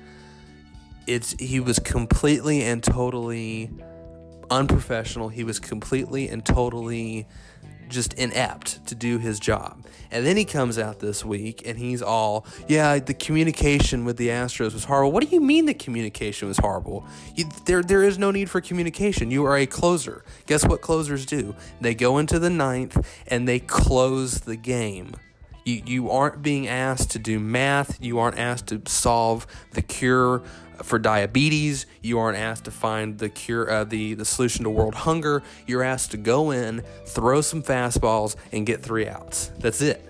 It's 1.07 1.35
he 1.39 1.61
was 1.61 1.79
completely 1.79 2.63
and 2.63 2.83
totally 2.83 3.71
unprofessional. 4.51 5.29
He 5.29 5.45
was 5.45 5.61
completely 5.61 6.29
and 6.29 6.45
totally 6.45 7.29
just 7.89 8.15
inept 8.15 8.87
to 8.87 8.95
do 8.95 9.19
his 9.19 9.39
job. 9.41 9.85
And 10.11 10.25
then 10.25 10.37
he 10.37 10.45
comes 10.45 10.79
out 10.79 11.01
this 11.01 11.25
week 11.25 11.67
and 11.67 11.77
he's 11.77 12.01
all, 12.01 12.47
yeah, 12.69 12.99
the 12.99 13.15
communication 13.15 14.05
with 14.05 14.17
the 14.17 14.29
Astros 14.29 14.73
was 14.73 14.85
horrible. 14.85 15.13
What 15.13 15.29
do 15.29 15.35
you 15.35 15.41
mean 15.41 15.67
the 15.67 15.75
communication 15.75 16.47
was 16.47 16.59
horrible? 16.59 17.05
You, 17.35 17.47
there, 17.65 17.83
there 17.83 18.05
is 18.05 18.19
no 18.19 18.31
need 18.31 18.49
for 18.49 18.61
communication. 18.61 19.31
You 19.31 19.45
are 19.45 19.57
a 19.57 19.67
closer. 19.67 20.25
Guess 20.47 20.67
what 20.67 20.83
closers 20.83 21.27
do? 21.27 21.57
They 21.81 21.95
go 21.95 22.19
into 22.19 22.39
the 22.39 22.51
ninth 22.51 23.05
and 23.27 23.49
they 23.49 23.59
close 23.59 24.41
the 24.43 24.57
game. 24.57 25.15
You, 25.65 25.83
you 25.87 26.11
aren't 26.11 26.43
being 26.43 26.69
asked 26.69 27.11
to 27.13 27.19
do 27.19 27.41
math. 27.41 28.03
You 28.03 28.19
aren't 28.19 28.39
asked 28.39 28.67
to 28.69 28.83
solve 28.87 29.47
the 29.73 29.83
cure 29.83 30.43
for 30.83 30.99
diabetes. 30.99 31.87
You 32.03 32.19
aren't 32.19 32.37
asked 32.37 32.65
to 32.65 32.71
find 32.71 33.19
the 33.19 33.29
cure, 33.29 33.71
uh, 33.71 33.85
the 33.85 34.15
the 34.15 34.25
solution 34.25 34.65
to 34.65 34.71
world 34.71 34.95
hunger. 34.95 35.43
You're 35.67 35.83
asked 35.83 36.11
to 36.11 36.17
go 36.17 36.51
in, 36.51 36.83
throw 37.07 37.41
some 37.41 37.63
fastballs, 37.63 38.37
and 38.53 38.67
get 38.67 38.83
three 38.83 39.09
outs. 39.09 39.51
That's 39.59 39.81
it. 39.81 40.05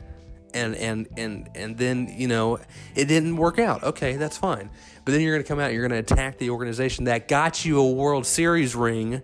And 0.52 0.74
and 0.76 1.08
and 1.16 1.48
and 1.54 1.76
then 1.78 2.12
you 2.16 2.28
know 2.28 2.58
it 2.94 3.06
didn't 3.06 3.36
work 3.36 3.58
out. 3.58 3.84
Okay, 3.84 4.16
that's 4.16 4.36
fine. 4.36 4.70
But 5.04 5.12
then 5.12 5.20
you're 5.20 5.34
going 5.34 5.44
to 5.44 5.48
come 5.48 5.60
out. 5.60 5.72
You're 5.72 5.86
going 5.86 6.02
to 6.02 6.14
attack 6.14 6.38
the 6.38 6.50
organization 6.50 7.04
that 7.04 7.28
got 7.28 7.64
you 7.64 7.78
a 7.78 7.92
World 7.92 8.26
Series 8.26 8.74
ring. 8.74 9.20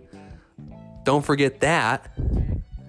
Don't 1.03 1.25
forget 1.25 1.61
that. 1.61 2.11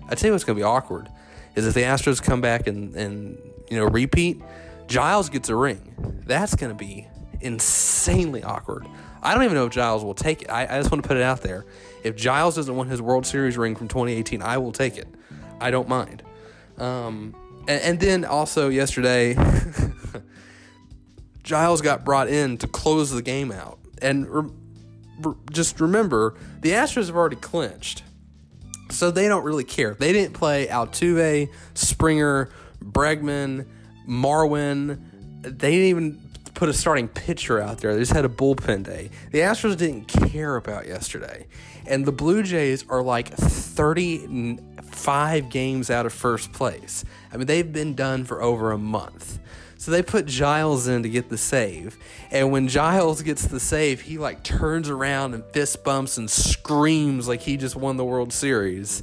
I 0.09 0.15
tell 0.15 0.29
you 0.29 0.33
what's 0.33 0.45
going 0.45 0.59
to 0.59 0.61
be 0.61 0.65
awkward 0.65 1.09
is 1.54 1.66
if 1.66 1.75
the 1.75 1.82
Astros 1.82 2.23
come 2.23 2.40
back 2.40 2.66
and 2.66 2.94
and 2.94 3.38
you 3.71 3.76
know 3.78 3.87
repeat. 3.87 4.40
Giles 4.87 5.30
gets 5.30 5.49
a 5.49 5.56
ring. 5.56 6.23
That's 6.26 6.54
going 6.54 6.71
to 6.71 6.76
be 6.76 7.06
insanely 7.40 8.42
awkward. 8.42 8.87
I 9.23 9.35
don't 9.35 9.44
even 9.44 9.56
know 9.56 9.66
if 9.66 9.73
Giles 9.73 10.04
will 10.04 10.14
take 10.14 10.42
it. 10.42 10.50
I, 10.50 10.64
I, 10.64 10.78
just 10.80 10.90
want 10.90 11.02
to 11.02 11.09
put 11.09 11.16
it 11.16 11.23
out 11.23 11.40
there. 11.42 11.64
If 12.02 12.16
Giles 12.16 12.56
doesn't 12.56 12.75
want 12.75 12.90
his 12.90 13.00
World 13.00 13.25
Series 13.25 13.56
ring 13.56 13.76
from 13.76 13.88
2018, 13.88 14.42
I 14.42 14.59
will 14.59 14.73
take 14.73 14.99
it. 14.99 15.06
I 15.61 15.71
don't 15.71 15.88
mind. 15.88 16.23
Um, 16.76 17.35
and, 17.68 17.80
and 17.82 18.00
then 18.00 18.25
also 18.25 18.68
yesterday, 18.68 19.37
Giles 21.42 21.80
got 21.80 22.04
brought 22.04 22.28
in 22.28 22.59
to 22.59 22.66
close 22.66 23.11
the 23.11 23.23
game 23.23 23.52
out. 23.52 23.78
And 24.00 24.28
re- 24.28 24.50
re- 25.21 25.35
just 25.52 25.80
remember, 25.80 26.35
the 26.61 26.73
Astros 26.73 27.06
have 27.06 27.16
already 27.16 27.37
clinched. 27.37 28.02
So 28.93 29.11
they 29.11 29.27
don't 29.29 29.45
really 29.45 29.65
care. 29.65 29.95
They 29.95 30.13
didn't 30.13 30.35
play 30.35 30.67
Altuve, 30.67 31.51
Springer, 31.75 32.51
Bregman, 32.83 33.67
Marwin. 34.09 35.01
They 35.43 35.71
didn't 35.71 35.87
even 35.87 36.21
put 36.55 36.69
a 36.69 36.73
starting 36.73 37.09
pitcher 37.09 37.61
out 37.61 37.79
there. 37.79 37.95
They 37.95 38.01
just 38.01 38.13
had 38.13 38.25
a 38.25 38.29
bullpen 38.29 38.85
day. 38.85 39.11
The 39.31 39.41
Astros 39.41 39.77
didn't 39.77 40.07
care 40.07 40.57
about 40.57 40.87
yesterday. 40.87 41.47
And 41.87 42.05
the 42.05 42.13
Blue 42.13 42.43
Jays 42.43 42.85
are 42.89 43.03
like 43.03 43.35
35 44.93 45.49
games 45.49 45.91
out 45.91 46.07
of 46.07 46.13
first 46.13 46.53
place. 46.53 47.05
I 47.33 47.37
mean, 47.37 47.47
they've 47.47 47.73
been 47.73 47.95
done 47.95 48.25
for 48.25 48.43
over 48.43 48.73
a 48.73 48.79
month. 48.79 49.39
So 49.79 49.91
they 49.91 50.03
put 50.03 50.27
Giles 50.27 50.87
in 50.87 51.03
to 51.03 51.09
get 51.09 51.29
the 51.29 51.39
save. 51.39 51.99
And 52.31 52.53
when 52.53 52.69
Giles 52.69 53.23
gets 53.23 53.47
the 53.47 53.59
save, 53.59 54.03
he 54.03 54.19
like 54.19 54.45
turns 54.45 54.89
around 54.89 55.35
and 55.35 55.45
fist 55.47 55.83
bumps 55.83 56.19
and 56.19 56.31
screams 56.31 57.27
like 57.27 57.41
he 57.41 57.57
just 57.57 57.75
won 57.75 57.97
the 57.97 58.05
World 58.05 58.33
Series. 58.33 59.03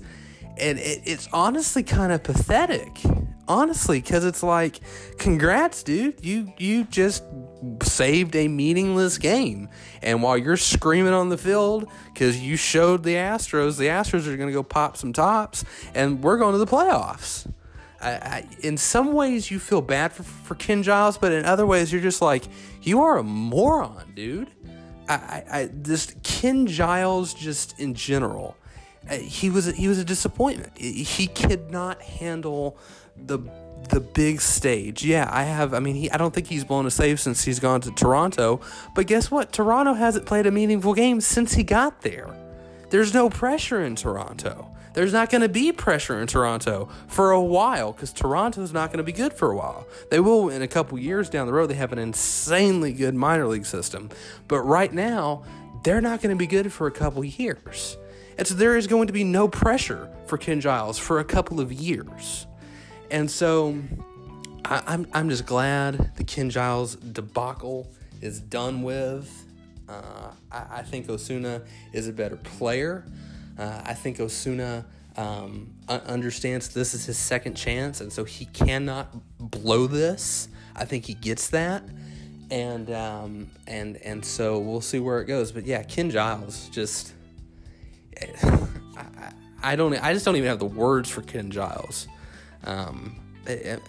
And 0.58 0.80
it, 0.80 1.02
it's 1.06 1.28
honestly 1.34 1.84
kind 1.84 2.14
of 2.14 2.24
pathetic 2.24 3.02
honestly 3.50 4.00
because 4.00 4.24
it's 4.24 4.44
like 4.44 4.80
congrats 5.18 5.84
dude. 5.84 6.24
You 6.24 6.54
you 6.58 6.86
just 6.86 7.24
saved 7.84 8.36
a 8.36 8.48
meaningless 8.48 9.18
game. 9.18 9.68
And 10.02 10.24
while 10.24 10.38
you're 10.38 10.56
screaming 10.56 11.14
on 11.14 11.30
the 11.30 11.38
field 11.38 11.90
because 12.14 12.40
you 12.40 12.56
showed 12.56 13.04
the 13.04 13.16
astros 13.16 13.78
the 13.78 13.88
astros 13.88 14.28
are 14.28 14.38
going 14.38 14.48
to 14.48 14.54
go 14.54 14.64
pop 14.64 14.96
some 14.96 15.12
tops 15.12 15.66
and 15.94 16.24
we're 16.24 16.38
going 16.38 16.54
to 16.54 16.60
the 16.60 16.68
playoffs. 16.68 17.52
I, 18.02 18.12
I, 18.12 18.50
in 18.62 18.78
some 18.78 19.12
ways 19.12 19.52
you 19.52 19.60
feel 19.60 19.82
bad 19.82 20.14
for, 20.14 20.24
for 20.24 20.56
ken 20.56 20.84
giles 20.84 21.18
but 21.18 21.34
in 21.34 21.44
other 21.44 21.66
ways 21.66 21.92
you're 21.92 22.02
just 22.02 22.22
like 22.22 22.46
you 22.82 23.02
are 23.02 23.18
a 23.18 23.24
moron 23.24 24.14
dude. 24.16 24.52
I, 25.10 25.14
I, 25.14 25.44
I 25.52 25.70
this 25.74 26.16
ken 26.24 26.68
giles 26.68 27.34
just 27.34 27.80
in 27.80 27.96
general 27.96 28.56
Uh, 29.10 29.16
he 29.16 29.50
was 29.50 29.66
he 29.66 29.88
was 29.88 30.00
a 30.00 30.06
disappointment. 30.06 30.78
He 30.78 31.28
could 31.28 31.70
not 31.70 32.02
handle 32.02 32.78
the 33.16 33.40
the 33.90 34.00
big 34.00 34.42
stage. 34.42 35.04
Yeah, 35.04 35.30
I 35.32 35.44
have. 35.44 35.74
I 35.74 35.80
mean, 35.80 35.96
he. 35.96 36.12
I 36.12 36.18
don't 36.18 36.34
think 36.34 36.48
he's 36.48 36.64
blown 36.64 36.86
a 36.86 36.92
save 36.92 37.20
since 37.20 37.44
he's 37.44 37.60
gone 37.60 37.82
to 37.82 37.92
Toronto. 37.92 38.62
But 38.96 39.08
guess 39.08 39.32
what? 39.32 39.52
Toronto 39.52 39.94
hasn't 39.94 40.26
played 40.26 40.46
a 40.46 40.52
meaningful 40.52 40.94
game 40.94 41.22
since 41.22 41.54
he 41.54 41.64
got 41.64 42.02
there. 42.02 42.36
There's 42.90 43.14
no 43.14 43.30
pressure 43.30 43.84
in 43.84 43.96
Toronto. 43.96 44.76
There's 44.94 45.14
not 45.14 45.30
going 45.30 45.42
to 45.42 45.50
be 45.50 45.72
pressure 45.72 46.20
in 46.20 46.28
Toronto 46.28 46.90
for 47.08 47.32
a 47.32 47.42
while 47.42 47.92
because 47.92 48.12
Toronto's 48.12 48.74
not 48.74 48.90
going 48.90 48.98
to 48.98 49.04
be 49.04 49.12
good 49.12 49.34
for 49.34 49.52
a 49.52 49.56
while. 49.56 49.88
They 50.10 50.20
will 50.20 50.50
in 50.50 50.62
a 50.62 50.68
couple 50.68 50.98
years 50.98 51.30
down 51.30 51.46
the 51.46 51.54
road. 51.54 51.68
They 51.68 51.76
have 51.76 51.94
an 51.94 52.00
insanely 52.00 52.94
good 52.94 53.14
minor 53.14 53.48
league 53.48 53.68
system, 53.68 54.10
but 54.48 54.62
right 54.62 54.92
now 54.92 55.44
they're 55.84 56.02
not 56.02 56.22
going 56.22 56.36
to 56.36 56.40
be 56.40 56.48
good 56.48 56.74
for 56.74 56.88
a 56.88 56.92
couple 56.92 57.24
years. 57.24 57.98
And 58.40 58.48
so 58.48 58.56
there 58.56 58.78
is 58.78 58.88
going 58.88 59.08
to 59.08 59.14
be 59.14 59.26
no 59.26 59.50
pressure 59.50 60.10
for 60.26 60.38
Ken 60.38 60.62
Giles 60.62 60.98
for 60.98 61.20
a 61.20 61.26
couple 61.26 61.60
of 61.60 61.74
years. 61.74 62.48
And 63.12 63.30
so 63.30 63.78
I, 64.64 64.78
am 64.78 64.84
I'm, 64.88 65.08
I'm 65.14 65.30
just 65.30 65.46
glad 65.46 66.16
the 66.16 66.24
Ken 66.24 66.50
Giles 66.50 66.96
debacle 66.96 67.92
is 68.22 68.40
done 68.40 68.82
with. 68.82 69.30
Uh, 69.90 70.32
I, 70.54 70.66
I, 70.72 70.84
think 70.84 71.10
Osuna 71.10 71.64
is 71.92 72.08
a 72.08 72.14
better 72.14 72.38
player. 72.38 73.06
Uh, 73.58 73.82
I 73.84 73.94
think 73.94 74.22
Osuna 74.22 74.86
um, 75.18 75.74
understands 75.90 76.70
this 76.70 76.94
is 76.94 77.06
his 77.08 77.18
second 77.18 77.56
chance, 77.56 78.00
and 78.00 78.14
so 78.14 78.24
he 78.24 78.46
cannot 78.46 79.18
blow 79.38 79.86
this. 79.86 80.48
I 80.78 80.86
think 80.86 81.06
he 81.06 81.14
gets 81.14 81.50
that, 81.50 81.84
and 82.50 82.90
um, 82.92 83.50
and 83.68 83.98
and 83.98 84.24
so 84.24 84.60
we'll 84.60 84.80
see 84.80 85.00
where 85.00 85.20
it 85.20 85.26
goes. 85.26 85.52
But 85.52 85.66
yeah, 85.66 85.84
Ken 85.84 86.10
Giles 86.10 86.70
just. 86.70 87.16
I, 88.22 89.34
I 89.62 89.76
don't. 89.76 89.94
I 89.96 90.14
just 90.14 90.26
don't 90.26 90.36
even 90.36 90.50
have 90.50 90.60
the 90.60 90.66
words 90.66 91.10
for 91.10 91.22
Ken 91.22 91.52
Giles. 91.52 92.08
Um, 92.64 93.20
it, 93.46 93.66
it, 93.66 93.82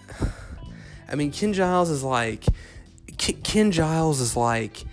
I 1.09 1.15
mean, 1.15 1.31
Ken 1.31 1.53
Giles 1.53 1.89
is 1.89 2.03
like 2.03 2.45
Ken 3.17 3.71
Giles 3.71 4.19
is 4.19 4.35
like 4.35 4.83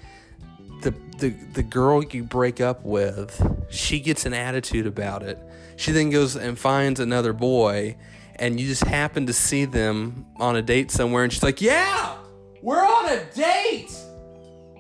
the 0.83 0.95
the 1.19 1.31
the 1.55 1.63
girl 1.63 2.05
you 2.05 2.23
break 2.23 2.61
up 2.61 2.85
with, 2.85 3.41
she 3.71 4.01
gets 4.01 4.27
an 4.27 4.35
attitude 4.35 4.87
about 4.87 5.23
it. 5.23 5.39
She 5.77 5.93
then 5.93 6.11
goes 6.11 6.37
and 6.37 6.59
finds 6.59 7.01
another 7.01 7.33
boy, 7.33 7.97
and 8.37 8.59
you 8.61 8.67
just 8.67 8.85
happen 8.85 9.27
to 9.27 9.33
see 9.33 9.65
them 9.65 10.27
on 10.37 10.57
a 10.57 10.63
date 10.63 10.91
somewhere, 10.91 11.25
and 11.25 11.33
she's 11.33 11.43
like, 11.43 11.61
"Yeah, 11.61 12.17
we're 12.63 12.85
on 12.85 13.09
a 13.09 13.25
date. 13.35 13.97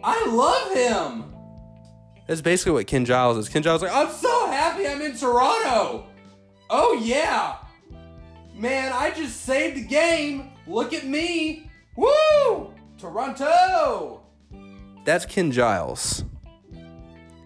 I 0.02 0.26
love 0.26 0.74
him." 0.74 1.24
That's 2.26 2.42
basically 2.42 2.72
what 2.72 2.86
Ken 2.86 3.04
Giles 3.04 3.38
is. 3.38 3.48
Ken 3.48 3.62
Giles 3.62 3.82
is 3.82 3.88
like, 3.88 3.96
"I'm 3.96 4.12
so 4.12 4.37
happy 4.68 4.86
I'm 4.86 5.00
in 5.00 5.16
Toronto. 5.16 6.06
Oh 6.70 6.92
yeah, 7.02 7.56
man, 8.54 8.92
I 8.92 9.10
just 9.10 9.42
saved 9.42 9.76
the 9.76 9.84
game. 9.84 10.50
Look 10.66 10.92
at 10.92 11.06
me, 11.06 11.70
woo, 11.96 12.74
Toronto." 12.98 14.22
That's 15.04 15.24
Ken 15.24 15.50
Giles. 15.50 16.24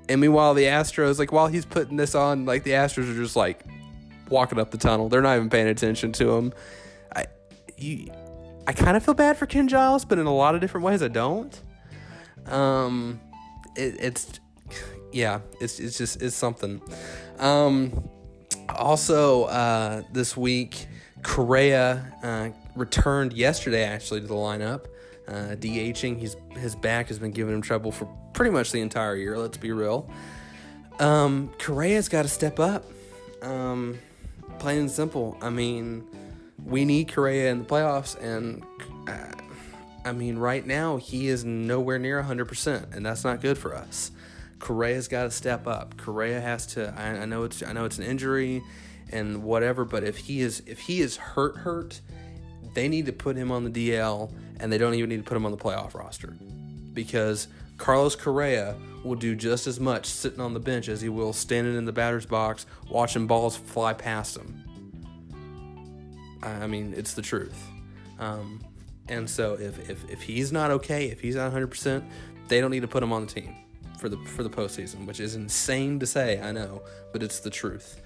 And 0.08 0.20
meanwhile, 0.20 0.52
the 0.54 0.64
Astros, 0.64 1.20
like 1.20 1.30
while 1.30 1.46
he's 1.46 1.64
putting 1.64 1.96
this 1.96 2.14
on, 2.16 2.44
like 2.44 2.64
the 2.64 2.72
Astros 2.72 3.10
are 3.10 3.14
just 3.14 3.36
like 3.36 3.64
walking 4.28 4.58
up 4.58 4.72
the 4.72 4.78
tunnel. 4.78 5.08
They're 5.08 5.22
not 5.22 5.36
even 5.36 5.48
paying 5.48 5.68
attention 5.68 6.10
to 6.12 6.32
him. 6.32 6.52
I, 7.14 7.26
you, 7.78 8.10
I 8.66 8.72
kind 8.72 8.96
of 8.96 9.04
feel 9.04 9.14
bad 9.14 9.36
for 9.36 9.46
Ken 9.46 9.68
Giles, 9.68 10.04
but 10.04 10.18
in 10.18 10.26
a 10.26 10.34
lot 10.34 10.56
of 10.56 10.60
different 10.60 10.84
ways, 10.84 11.02
I 11.02 11.08
don't. 11.08 11.62
Um, 12.46 13.20
it, 13.76 13.96
it's, 14.00 14.40
yeah, 15.12 15.40
it's 15.60 15.78
it's 15.78 15.98
just 15.98 16.22
it's 16.22 16.34
something. 16.34 16.80
Um, 17.38 18.08
also, 18.68 19.44
uh, 19.44 20.02
this 20.12 20.36
week, 20.36 20.86
Correa 21.22 22.04
uh, 22.22 22.50
returned 22.76 23.32
yesterday 23.32 23.84
actually 23.84 24.20
to 24.20 24.26
the 24.26 24.34
lineup 24.34 24.86
uh, 25.28 25.56
DHing. 25.56 26.18
He's 26.18 26.36
his 26.52 26.74
back 26.74 27.08
has 27.08 27.18
been 27.18 27.30
giving 27.30 27.54
him 27.54 27.62
trouble 27.62 27.92
for 27.92 28.06
pretty 28.32 28.50
much 28.50 28.72
the 28.72 28.80
entire 28.80 29.16
year. 29.16 29.38
Let's 29.38 29.58
be 29.58 29.72
real. 29.72 30.10
Um, 30.98 31.52
Correa's 31.58 32.08
got 32.08 32.22
to 32.22 32.28
step 32.28 32.60
up. 32.60 32.84
Um, 33.42 33.98
plain 34.58 34.80
and 34.80 34.90
simple. 34.90 35.36
I 35.40 35.50
mean, 35.50 36.04
we 36.64 36.84
need 36.84 37.12
Correa 37.12 37.50
in 37.50 37.60
the 37.60 37.64
playoffs, 37.64 38.20
and 38.20 38.64
uh, 39.08 39.32
I 40.04 40.12
mean, 40.12 40.38
right 40.38 40.64
now 40.64 40.96
he 40.98 41.28
is 41.28 41.44
nowhere 41.44 41.98
near 41.98 42.22
100%, 42.22 42.94
and 42.94 43.04
that's 43.04 43.24
not 43.24 43.40
good 43.40 43.58
for 43.58 43.74
us. 43.74 44.10
Correa's 44.62 45.08
got 45.08 45.24
to 45.24 45.30
step 45.30 45.66
up. 45.66 45.96
Correa 45.98 46.40
has 46.40 46.66
to. 46.68 46.94
I, 46.96 47.22
I 47.22 47.24
know 47.24 47.42
it's. 47.42 47.62
I 47.64 47.72
know 47.72 47.84
it's 47.84 47.98
an 47.98 48.04
injury, 48.04 48.62
and 49.10 49.42
whatever. 49.42 49.84
But 49.84 50.04
if 50.04 50.16
he 50.16 50.40
is, 50.40 50.62
if 50.66 50.78
he 50.78 51.00
is 51.00 51.16
hurt, 51.16 51.58
hurt, 51.58 52.00
they 52.72 52.88
need 52.88 53.06
to 53.06 53.12
put 53.12 53.36
him 53.36 53.50
on 53.50 53.70
the 53.70 53.70
DL 53.70 54.32
and 54.60 54.72
they 54.72 54.78
don't 54.78 54.94
even 54.94 55.10
need 55.10 55.16
to 55.16 55.22
put 55.24 55.36
him 55.36 55.44
on 55.44 55.50
the 55.50 55.58
playoff 55.58 55.94
roster 55.94 56.36
because 56.94 57.48
Carlos 57.76 58.14
Correa 58.14 58.76
will 59.02 59.16
do 59.16 59.34
just 59.34 59.66
as 59.66 59.80
much 59.80 60.06
sitting 60.06 60.40
on 60.40 60.54
the 60.54 60.60
bench 60.60 60.88
as 60.88 61.00
he 61.00 61.08
will 61.08 61.32
standing 61.32 61.76
in 61.76 61.84
the 61.84 61.92
batter's 61.92 62.24
box 62.24 62.64
watching 62.88 63.26
balls 63.26 63.56
fly 63.56 63.92
past 63.92 64.36
him. 64.36 64.62
I 66.40 66.68
mean, 66.68 66.94
it's 66.96 67.14
the 67.14 67.22
truth. 67.22 67.60
Um, 68.20 68.64
and 69.08 69.28
so 69.28 69.54
if, 69.54 69.90
if, 69.90 70.08
if 70.08 70.22
he's 70.22 70.52
not 70.52 70.70
okay, 70.70 71.06
if 71.06 71.20
he's 71.20 71.34
not 71.34 71.52
100%, 71.52 72.04
they 72.46 72.60
don't 72.60 72.70
need 72.70 72.82
to 72.82 72.88
put 72.88 73.02
him 73.02 73.12
on 73.12 73.26
the 73.26 73.32
team 73.32 73.56
for 74.02 74.08
the 74.08 74.16
for 74.16 74.42
the 74.42 74.50
postseason, 74.50 75.06
which 75.06 75.20
is 75.20 75.36
insane 75.36 76.00
to 76.00 76.06
say, 76.06 76.40
I 76.40 76.50
know, 76.50 76.82
but 77.12 77.22
it's 77.22 77.38
the 77.38 77.50
truth. 77.50 78.02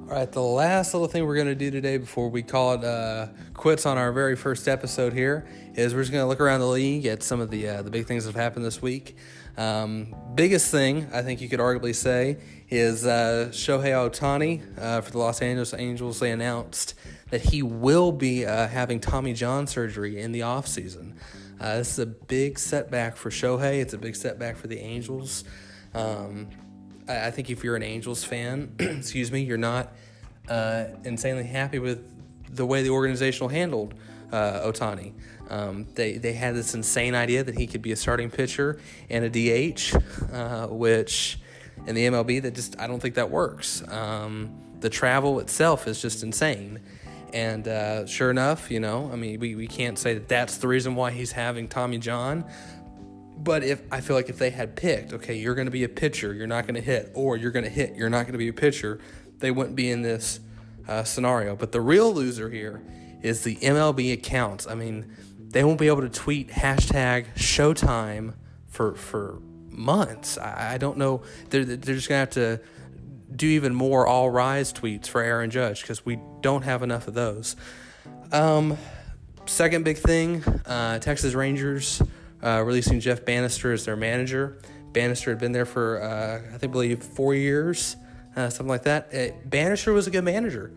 All 0.00 0.14
right, 0.14 0.32
the 0.32 0.40
last 0.40 0.94
little 0.94 1.06
thing 1.06 1.26
we're 1.26 1.34
going 1.34 1.48
to 1.48 1.54
do 1.54 1.70
today 1.70 1.98
before 1.98 2.30
we 2.30 2.42
call 2.42 2.72
it 2.72 2.82
uh, 2.82 3.26
quits 3.52 3.84
on 3.84 3.98
our 3.98 4.10
very 4.10 4.34
first 4.34 4.68
episode 4.68 5.12
here 5.12 5.46
is 5.74 5.94
we're 5.94 6.00
just 6.00 6.12
going 6.12 6.24
to 6.24 6.28
look 6.28 6.40
around 6.40 6.60
the 6.60 6.66
league 6.66 7.04
at 7.04 7.22
some 7.22 7.40
of 7.40 7.50
the 7.50 7.68
uh, 7.68 7.82
the 7.82 7.90
big 7.90 8.06
things 8.06 8.24
that 8.24 8.34
have 8.34 8.42
happened 8.42 8.64
this 8.64 8.80
week. 8.80 9.18
Um, 9.58 10.14
biggest 10.34 10.70
thing 10.70 11.08
I 11.12 11.20
think 11.20 11.42
you 11.42 11.50
could 11.50 11.60
arguably 11.60 11.94
say 11.94 12.38
is 12.70 13.06
uh, 13.06 13.48
Shohei 13.50 13.92
Ohtani 13.92 14.62
uh, 14.78 15.00
for 15.00 15.10
the 15.10 15.18
Los 15.18 15.40
Angeles 15.40 15.72
Angels. 15.74 16.20
They 16.20 16.30
announced 16.30 16.94
that 17.30 17.40
he 17.40 17.62
will 17.62 18.12
be 18.12 18.44
uh, 18.44 18.68
having 18.68 19.00
Tommy 19.00 19.32
John 19.32 19.66
surgery 19.66 20.20
in 20.20 20.32
the 20.32 20.40
offseason. 20.40 21.14
Uh, 21.60 21.78
this 21.78 21.92
is 21.92 21.98
a 21.98 22.06
big 22.06 22.58
setback 22.58 23.16
for 23.16 23.30
Shohei. 23.30 23.80
It's 23.80 23.94
a 23.94 23.98
big 23.98 24.16
setback 24.16 24.56
for 24.56 24.66
the 24.66 24.78
Angels. 24.78 25.44
Um, 25.94 26.48
I 27.08 27.30
think 27.30 27.50
if 27.50 27.64
you're 27.64 27.76
an 27.76 27.82
Angels 27.82 28.22
fan, 28.22 28.74
excuse 28.78 29.32
me, 29.32 29.42
you're 29.42 29.56
not 29.56 29.92
uh, 30.48 30.84
insanely 31.04 31.44
happy 31.44 31.78
with 31.78 32.04
the 32.54 32.66
way 32.66 32.82
the 32.82 32.90
organizational 32.90 33.48
handled 33.48 33.94
uh, 34.30 34.60
Ohtani. 34.60 35.14
Um, 35.48 35.86
they 35.94 36.18
they 36.18 36.34
had 36.34 36.54
this 36.54 36.74
insane 36.74 37.14
idea 37.14 37.42
that 37.42 37.56
he 37.56 37.66
could 37.66 37.80
be 37.80 37.92
a 37.92 37.96
starting 37.96 38.30
pitcher 38.30 38.78
and 39.08 39.24
a 39.24 39.30
DH, 39.30 39.94
uh, 40.30 40.66
which 40.66 41.38
in 41.88 41.94
the 41.94 42.06
MLB 42.06 42.42
that 42.42 42.54
just 42.54 42.78
I 42.78 42.86
don't 42.86 43.00
think 43.00 43.14
that 43.14 43.30
works. 43.30 43.82
Um, 43.88 44.50
the 44.80 44.90
travel 44.90 45.40
itself 45.40 45.88
is 45.88 46.00
just 46.00 46.22
insane. 46.22 46.80
And 47.32 47.66
uh, 47.66 48.06
sure 48.06 48.30
enough, 48.30 48.70
you 48.70 48.78
know, 48.78 49.10
I 49.12 49.16
mean, 49.16 49.40
we, 49.40 49.54
we 49.54 49.66
can't 49.66 49.98
say 49.98 50.14
that 50.14 50.28
that's 50.28 50.58
the 50.58 50.68
reason 50.68 50.94
why 50.94 51.10
he's 51.10 51.32
having 51.32 51.66
Tommy 51.66 51.98
John, 51.98 52.44
but 53.38 53.62
if 53.62 53.82
I 53.90 54.00
feel 54.00 54.16
like 54.16 54.28
if 54.28 54.38
they 54.38 54.50
had 54.50 54.76
picked, 54.76 55.12
okay, 55.12 55.34
you're 55.34 55.54
going 55.54 55.66
to 55.66 55.72
be 55.72 55.84
a 55.84 55.88
pitcher, 55.88 56.32
you're 56.32 56.46
not 56.46 56.66
going 56.66 56.74
to 56.74 56.80
hit, 56.80 57.10
or 57.14 57.36
you're 57.36 57.50
going 57.50 57.64
to 57.64 57.70
hit, 57.70 57.96
you're 57.96 58.10
not 58.10 58.22
going 58.22 58.32
to 58.32 58.38
be 58.38 58.48
a 58.48 58.52
pitcher, 58.52 58.98
they 59.38 59.50
wouldn't 59.50 59.76
be 59.76 59.90
in 59.90 60.02
this 60.02 60.40
uh, 60.86 61.04
scenario. 61.04 61.54
But 61.54 61.72
the 61.72 61.80
real 61.80 62.12
loser 62.12 62.50
here 62.50 62.82
is 63.22 63.44
the 63.44 63.56
MLB 63.56 64.12
accounts. 64.12 64.66
I 64.66 64.74
mean, 64.74 65.14
they 65.38 65.64
won't 65.64 65.78
be 65.78 65.86
able 65.86 66.02
to 66.02 66.08
tweet 66.08 66.48
hashtag 66.48 67.26
Showtime 67.34 68.34
for 68.66 68.94
for 68.94 69.40
months. 69.78 70.38
I, 70.38 70.74
I 70.74 70.78
don't 70.78 70.98
know. 70.98 71.22
They're 71.50 71.64
they're 71.64 71.94
just 71.94 72.08
gonna 72.08 72.20
have 72.20 72.30
to 72.30 72.60
do 73.34 73.46
even 73.46 73.74
more 73.74 74.06
all 74.06 74.30
rise 74.30 74.72
tweets 74.72 75.06
for 75.06 75.22
Aaron 75.22 75.50
Judge 75.50 75.82
because 75.82 76.04
we 76.04 76.18
don't 76.40 76.62
have 76.62 76.82
enough 76.82 77.08
of 77.08 77.14
those. 77.14 77.56
Um, 78.32 78.76
second 79.46 79.84
big 79.84 79.98
thing, 79.98 80.42
uh, 80.66 80.98
Texas 80.98 81.34
Rangers 81.34 82.02
uh, 82.42 82.62
releasing 82.64 83.00
Jeff 83.00 83.24
Banister 83.24 83.72
as 83.72 83.84
their 83.84 83.96
manager. 83.96 84.58
Banister 84.92 85.30
had 85.30 85.38
been 85.38 85.52
there 85.52 85.66
for, 85.66 86.02
uh, 86.02 86.54
I 86.54 86.58
think, 86.58 86.72
believe 86.72 87.02
four 87.02 87.34
years, 87.34 87.96
uh, 88.36 88.48
something 88.48 88.68
like 88.68 88.84
that. 88.84 89.12
It, 89.12 89.32
uh, 89.32 89.36
Banister 89.44 89.92
was 89.92 90.06
a 90.06 90.10
good 90.10 90.24
manager. 90.24 90.72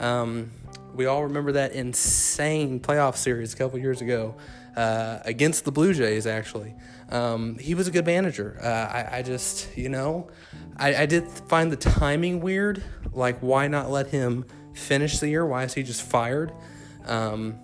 Um, 0.00 0.50
we 0.94 1.06
all 1.06 1.24
remember 1.24 1.52
that 1.52 1.72
insane 1.72 2.80
playoff 2.80 3.16
series 3.16 3.54
a 3.54 3.56
couple 3.56 3.78
years 3.78 4.00
ago 4.00 4.34
uh, 4.76 5.20
against 5.24 5.64
the 5.64 5.72
Blue 5.72 5.94
Jays, 5.94 6.26
actually. 6.26 6.74
Um, 7.12 7.58
he 7.58 7.74
was 7.74 7.86
a 7.86 7.90
good 7.90 8.06
manager. 8.06 8.58
Uh, 8.60 8.66
I, 8.66 9.18
I, 9.18 9.22
just, 9.22 9.76
you 9.76 9.90
know, 9.90 10.30
I, 10.78 11.02
I 11.02 11.06
did 11.06 11.28
find 11.28 11.70
the 11.70 11.76
timing 11.76 12.40
weird. 12.40 12.82
Like, 13.12 13.38
why 13.40 13.68
not 13.68 13.90
let 13.90 14.06
him 14.06 14.46
finish 14.72 15.18
the 15.18 15.28
year? 15.28 15.44
Why 15.44 15.64
is 15.64 15.74
he 15.74 15.82
just 15.82 16.02
fired? 16.02 16.52
Um, 17.04 17.58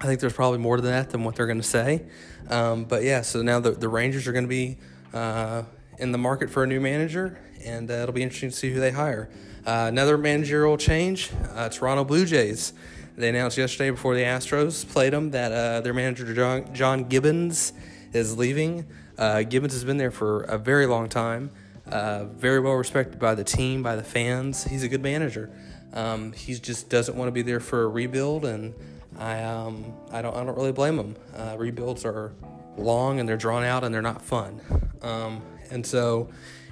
I 0.00 0.06
think 0.06 0.20
there's 0.20 0.32
probably 0.32 0.60
more 0.60 0.76
to 0.76 0.82
that 0.82 1.10
than 1.10 1.24
what 1.24 1.36
they're 1.36 1.46
going 1.46 1.60
to 1.60 1.62
say. 1.62 2.06
Um, 2.48 2.84
but 2.84 3.02
yeah, 3.02 3.20
so 3.20 3.42
now 3.42 3.60
the, 3.60 3.72
the 3.72 3.88
Rangers 3.88 4.26
are 4.26 4.32
going 4.32 4.46
to 4.46 4.48
be 4.48 4.78
uh, 5.12 5.64
in 5.98 6.10
the 6.10 6.18
market 6.18 6.48
for 6.48 6.64
a 6.64 6.66
new 6.66 6.80
manager, 6.80 7.38
and 7.62 7.90
uh, 7.90 7.94
it'll 7.94 8.14
be 8.14 8.22
interesting 8.22 8.48
to 8.48 8.56
see 8.56 8.72
who 8.72 8.80
they 8.80 8.92
hire. 8.92 9.28
Uh, 9.66 9.86
another 9.88 10.16
managerial 10.16 10.78
change 10.78 11.30
uh, 11.54 11.68
Toronto 11.68 12.02
Blue 12.02 12.24
Jays. 12.24 12.72
They 13.16 13.28
announced 13.28 13.58
yesterday 13.58 13.90
before 13.90 14.14
the 14.14 14.22
Astros 14.22 14.88
played 14.88 15.12
them 15.12 15.32
that 15.32 15.52
uh, 15.52 15.82
their 15.82 15.92
manager, 15.92 16.32
John, 16.32 16.72
John 16.72 17.04
Gibbons, 17.04 17.74
is 18.12 18.36
leaving. 18.36 18.86
Uh, 19.18 19.42
Gibbons 19.42 19.72
has 19.72 19.84
been 19.84 19.98
there 19.98 20.10
for 20.10 20.42
a 20.42 20.58
very 20.58 20.86
long 20.86 21.08
time, 21.08 21.50
very 21.86 22.60
well 22.60 22.74
respected 22.74 23.18
by 23.18 23.34
the 23.34 23.44
team, 23.44 23.82
by 23.82 23.96
the 23.96 24.04
fans. 24.04 24.64
He's 24.64 24.82
a 24.82 24.88
good 24.88 25.02
manager. 25.02 25.50
Um, 25.92 26.32
he 26.32 26.54
just 26.54 26.88
doesn't 26.88 27.16
want 27.16 27.28
to 27.28 27.32
be 27.32 27.42
there 27.42 27.60
for 27.60 27.82
a 27.82 27.88
rebuild, 27.88 28.44
and 28.44 28.74
I 29.18 29.42
um 29.42 29.92
I 30.12 30.22
don't 30.22 30.36
I 30.36 30.44
don't 30.44 30.56
really 30.56 30.72
blame 30.72 30.96
them. 30.96 31.16
Uh, 31.34 31.56
rebuilds 31.58 32.04
are 32.04 32.32
long 32.76 33.20
and 33.20 33.28
they're 33.28 33.36
drawn 33.36 33.64
out 33.64 33.84
and 33.84 33.94
they're 33.94 34.02
not 34.02 34.22
fun. 34.22 34.60
Um, 35.02 35.42
and 35.70 35.86
so 35.86 36.28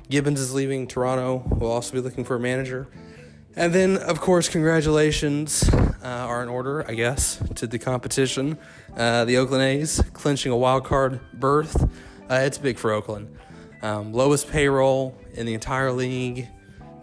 Gibbons 0.09 0.41
is 0.41 0.55
leaving 0.55 0.87
Toronto. 0.87 1.43
We'll 1.47 1.73
also 1.73 1.93
be 1.93 2.01
looking 2.01 2.25
for 2.25 2.37
a 2.37 2.41
manager. 2.41 2.89
And 3.57 3.75
then, 3.75 3.97
of 3.97 4.21
course, 4.21 4.49
congratulations 4.49 5.69
uh, 6.09 6.27
are 6.27 6.43
in 6.43 6.49
order, 6.49 6.89
I 6.89 6.95
guess, 6.95 7.43
to 7.57 7.67
the 7.67 7.79
competition. 7.79 8.57
Uh, 8.97 9.27
the 9.27 9.37
Oakland 9.37 9.63
A's 9.63 10.03
clinching 10.15 10.53
a 10.53 10.57
wild 10.57 10.85
card 10.85 11.21
berth. 11.35 11.83
Uh, 12.31 12.41
it's 12.45 12.57
big 12.57 12.79
for 12.79 12.93
Oakland. 12.93 13.37
Um, 13.83 14.13
lowest 14.13 14.49
payroll 14.49 15.17
in 15.35 15.45
the 15.45 15.55
entire 15.55 15.93
league. 15.93 16.49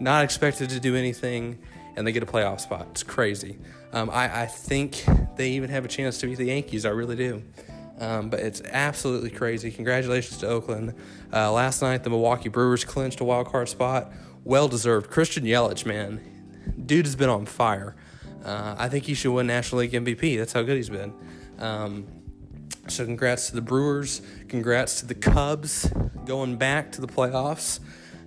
Not 0.00 0.24
expected 0.24 0.70
to 0.70 0.80
do 0.80 0.96
anything, 0.96 1.58
and 1.96 2.06
they 2.06 2.12
get 2.12 2.22
a 2.22 2.26
playoff 2.26 2.60
spot. 2.60 2.88
It's 2.90 3.02
crazy. 3.02 3.58
Um, 3.92 4.10
I, 4.10 4.42
I 4.42 4.46
think 4.46 5.04
they 5.36 5.50
even 5.52 5.70
have 5.70 5.84
a 5.84 5.88
chance 5.88 6.18
to 6.18 6.26
beat 6.26 6.38
the 6.38 6.46
Yankees. 6.46 6.84
I 6.84 6.90
really 6.90 7.16
do. 7.16 7.42
Um, 7.98 8.28
but 8.28 8.40
it's 8.40 8.60
absolutely 8.60 9.30
crazy. 9.30 9.70
Congratulations 9.70 10.38
to 10.38 10.48
Oakland. 10.48 10.94
Uh, 11.32 11.50
last 11.52 11.80
night, 11.80 12.02
the 12.02 12.10
Milwaukee 12.10 12.50
Brewers 12.50 12.84
clinched 12.84 13.20
a 13.20 13.24
wild 13.24 13.46
card 13.46 13.68
spot. 13.68 14.12
Well 14.44 14.68
deserved. 14.68 15.10
Christian 15.10 15.44
Yelich, 15.44 15.86
man, 15.86 16.20
dude 16.84 17.06
has 17.06 17.16
been 17.16 17.30
on 17.30 17.46
fire. 17.46 17.96
Uh, 18.46 18.76
I 18.78 18.88
think 18.88 19.04
he 19.04 19.14
should 19.14 19.32
win 19.32 19.48
National 19.48 19.80
League 19.80 19.90
MVP. 19.90 20.38
That's 20.38 20.52
how 20.52 20.62
good 20.62 20.76
he's 20.76 20.88
been. 20.88 21.12
Um, 21.58 22.06
so 22.86 23.04
congrats 23.04 23.48
to 23.48 23.56
the 23.56 23.60
Brewers. 23.60 24.22
Congrats 24.48 25.00
to 25.00 25.06
the 25.06 25.16
Cubs 25.16 25.90
going 26.24 26.56
back 26.56 26.92
to 26.92 27.00
the 27.00 27.08
playoffs. 27.08 27.80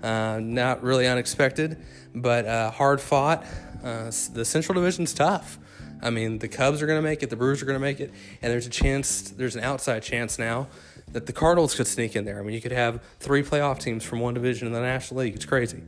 Uh, 0.03 0.41
not 0.41 0.83
really 0.83 1.07
unexpected, 1.07 1.77
but 2.13 2.45
uh, 2.45 2.69
hard 2.69 2.99
fought. 2.99 3.45
Uh, 3.81 4.11
the 4.33 4.43
Central 4.43 4.75
Division's 4.75 5.13
tough. 5.13 5.57
I 6.01 6.09
mean, 6.09 6.39
the 6.39 6.49
Cubs 6.49 6.81
are 6.81 6.87
going 6.87 6.97
to 6.97 7.07
make 7.07 7.23
it, 7.23 7.29
the 7.29 7.37
Brewers 7.37 7.61
are 7.61 7.65
going 7.65 7.77
to 7.77 7.81
make 7.81 8.01
it, 8.01 8.11
and 8.41 8.51
there's 8.51 8.67
a 8.67 8.69
chance, 8.69 9.21
there's 9.31 9.55
an 9.55 9.63
outside 9.63 10.03
chance 10.03 10.37
now 10.37 10.67
that 11.13 11.27
the 11.27 11.33
Cardinals 11.33 11.75
could 11.75 11.87
sneak 11.87 12.17
in 12.17 12.25
there. 12.25 12.39
I 12.39 12.43
mean, 12.43 12.53
you 12.53 12.61
could 12.61 12.73
have 12.73 13.01
three 13.19 13.41
playoff 13.41 13.79
teams 13.79 14.03
from 14.03 14.19
one 14.19 14.33
division 14.33 14.67
in 14.67 14.73
the 14.73 14.81
National 14.81 15.21
League. 15.21 15.35
It's 15.35 15.45
crazy. 15.45 15.81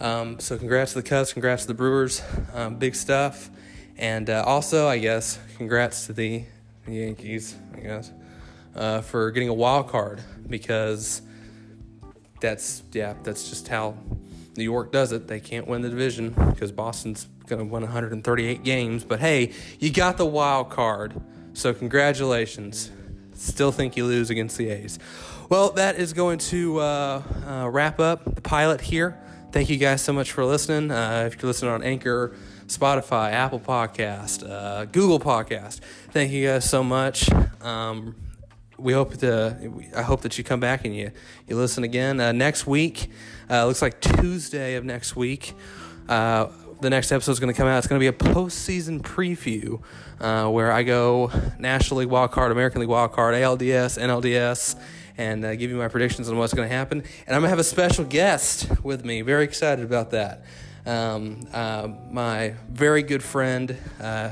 Um, 0.00 0.40
so, 0.40 0.58
congrats 0.58 0.94
to 0.94 1.02
the 1.02 1.08
Cubs, 1.08 1.32
congrats 1.32 1.62
to 1.62 1.68
the 1.68 1.74
Brewers. 1.74 2.22
Um, 2.54 2.76
big 2.76 2.96
stuff. 2.96 3.50
And 3.98 4.30
uh, 4.30 4.44
also, 4.46 4.86
I 4.86 4.98
guess, 4.98 5.38
congrats 5.56 6.06
to 6.06 6.12
the 6.12 6.44
Yankees, 6.86 7.56
I 7.74 7.80
guess, 7.80 8.12
uh, 8.76 9.00
for 9.00 9.30
getting 9.32 9.48
a 9.48 9.54
wild 9.54 9.88
card 9.88 10.22
because 10.48 11.20
that's, 12.40 12.84
yeah, 12.92 13.14
that's 13.24 13.50
just 13.50 13.66
how 13.66 13.96
New 14.56 14.64
York 14.64 14.92
does 14.92 15.10
it. 15.10 15.26
They 15.26 15.40
can't 15.40 15.66
win 15.66 15.82
the 15.82 15.88
division 15.88 16.30
because 16.30 16.70
Boston's 16.70 17.26
going 17.46 17.58
to 17.58 17.64
win 17.64 17.82
138 17.82 18.62
games. 18.62 19.02
But 19.02 19.18
hey, 19.18 19.52
you 19.80 19.92
got 19.92 20.16
the 20.16 20.26
wild 20.26 20.70
card. 20.70 21.20
So 21.54 21.74
congratulations. 21.74 22.92
Still 23.34 23.72
think 23.72 23.96
you 23.96 24.04
lose 24.04 24.30
against 24.30 24.56
the 24.58 24.68
A's. 24.70 24.98
Well, 25.48 25.70
that 25.72 25.96
is 25.96 26.12
going 26.12 26.38
to 26.38 26.78
uh, 26.78 27.22
uh, 27.46 27.68
wrap 27.68 27.98
up 27.98 28.34
the 28.34 28.42
pilot 28.42 28.80
here. 28.80 29.18
Thank 29.50 29.70
you 29.70 29.76
guys 29.76 30.02
so 30.02 30.12
much 30.12 30.30
for 30.30 30.44
listening. 30.44 30.90
Uh, 30.90 31.24
if 31.26 31.40
you're 31.40 31.48
listening 31.48 31.72
on 31.72 31.82
Anchor, 31.82 32.36
Spotify, 32.68 33.32
Apple 33.32 33.60
Podcast, 33.60 34.48
uh, 34.48 34.84
Google 34.84 35.18
Podcast, 35.18 35.80
thank 36.10 36.30
you 36.30 36.46
guys 36.46 36.68
so 36.68 36.84
much. 36.84 37.28
Um, 37.62 38.14
we 38.76 38.92
hope 38.92 39.16
to. 39.16 39.72
I 39.96 40.02
hope 40.02 40.20
that 40.20 40.36
you 40.38 40.44
come 40.44 40.60
back 40.60 40.84
and 40.84 40.94
you 40.94 41.10
you 41.46 41.56
listen 41.56 41.82
again 41.82 42.20
uh, 42.20 42.32
next 42.32 42.66
week. 42.66 43.10
Uh, 43.50 43.66
looks 43.66 43.82
like 43.82 44.00
Tuesday 44.00 44.76
of 44.76 44.84
next 44.84 45.16
week. 45.16 45.54
Uh, 46.08 46.48
the 46.80 46.90
next 46.90 47.10
episode 47.10 47.32
is 47.32 47.40
going 47.40 47.52
to 47.52 47.56
come 47.56 47.66
out. 47.66 47.78
It's 47.78 47.86
going 47.86 48.00
to 48.00 48.02
be 48.02 48.06
a 48.06 48.32
postseason 48.34 49.00
preview 49.00 49.82
uh, 50.20 50.48
where 50.50 50.70
I 50.70 50.82
go 50.82 51.32
National 51.58 52.00
League 52.00 52.10
Wild 52.10 52.30
Card, 52.30 52.52
American 52.52 52.80
League 52.80 52.90
Wild 52.90 53.12
Card, 53.12 53.34
ALDS, 53.34 53.98
NLDS, 53.98 54.78
and 55.16 55.44
uh, 55.44 55.56
give 55.56 55.70
you 55.70 55.76
my 55.76 55.88
predictions 55.88 56.28
on 56.28 56.36
what's 56.36 56.54
going 56.54 56.68
to 56.68 56.74
happen. 56.74 56.98
And 57.26 57.34
I'm 57.34 57.40
going 57.40 57.44
to 57.44 57.48
have 57.48 57.58
a 57.58 57.64
special 57.64 58.04
guest 58.04 58.70
with 58.84 59.04
me. 59.04 59.22
Very 59.22 59.44
excited 59.44 59.84
about 59.84 60.10
that. 60.10 60.44
Um, 60.88 61.46
uh, 61.52 61.88
my 62.10 62.54
very 62.70 63.02
good 63.02 63.22
friend 63.22 63.76
uh, 64.00 64.30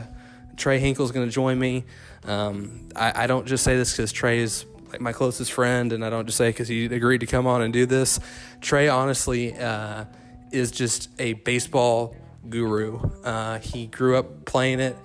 Trey 0.57 0.79
Hinkle 0.79 1.05
is 1.05 1.12
going 1.12 1.27
to 1.27 1.33
join 1.33 1.59
me. 1.59 1.85
Um, 2.25 2.88
I, 2.97 3.25
I, 3.25 3.27
don't 3.27 3.47
just 3.47 3.62
say 3.62 3.77
this 3.77 3.92
because 3.92 4.11
Trey 4.11 4.38
is 4.38 4.64
like 4.90 5.03
my 5.03 5.12
closest 5.12 5.53
friend, 5.53 5.92
and 5.92 6.03
I 6.03 6.09
don't 6.09 6.25
just 6.25 6.38
say 6.38 6.49
because 6.49 6.66
he 6.66 6.87
agreed 6.87 7.19
to 7.19 7.27
come 7.27 7.47
on 7.47 7.61
and 7.61 7.75
do 7.75 7.85
this. 7.85 8.21
Trey 8.62 8.88
honestly 8.88 9.55
uh, 9.55 10.07
is 10.51 10.71
just 10.71 11.11
a 11.19 11.35
baseball 11.35 12.16
guru. 12.49 13.01
Uh, 13.23 13.59
he 13.59 13.87
grew 13.87 14.16
up 14.16 14.47
playing 14.47 14.81
it. 14.81 14.97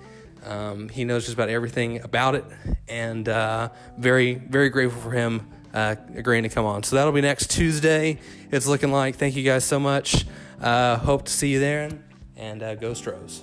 Um, 0.46 0.88
he 0.88 1.04
knows 1.04 1.24
just 1.24 1.34
about 1.34 1.50
everything 1.50 2.00
about 2.00 2.34
it, 2.34 2.46
and 2.88 3.28
uh, 3.28 3.68
very, 3.98 4.36
very 4.36 4.70
grateful 4.70 5.02
for 5.02 5.10
him 5.10 5.46
uh, 5.74 5.96
agreeing 6.14 6.44
to 6.44 6.48
come 6.48 6.64
on. 6.64 6.82
So 6.82 6.96
that'll 6.96 7.12
be 7.12 7.20
next 7.20 7.50
Tuesday. 7.50 8.20
It's 8.50 8.66
looking 8.66 8.90
like. 8.90 9.16
Thank 9.16 9.36
you 9.36 9.44
guys 9.44 9.66
so 9.66 9.78
much. 9.78 10.24
Uh, 10.62 10.96
hope 10.96 11.24
to 11.24 11.32
see 11.32 11.48
you 11.48 11.58
there, 11.58 11.90
and 12.36 12.62
uh, 12.62 12.76
go 12.76 12.94
Stros. 12.94 13.42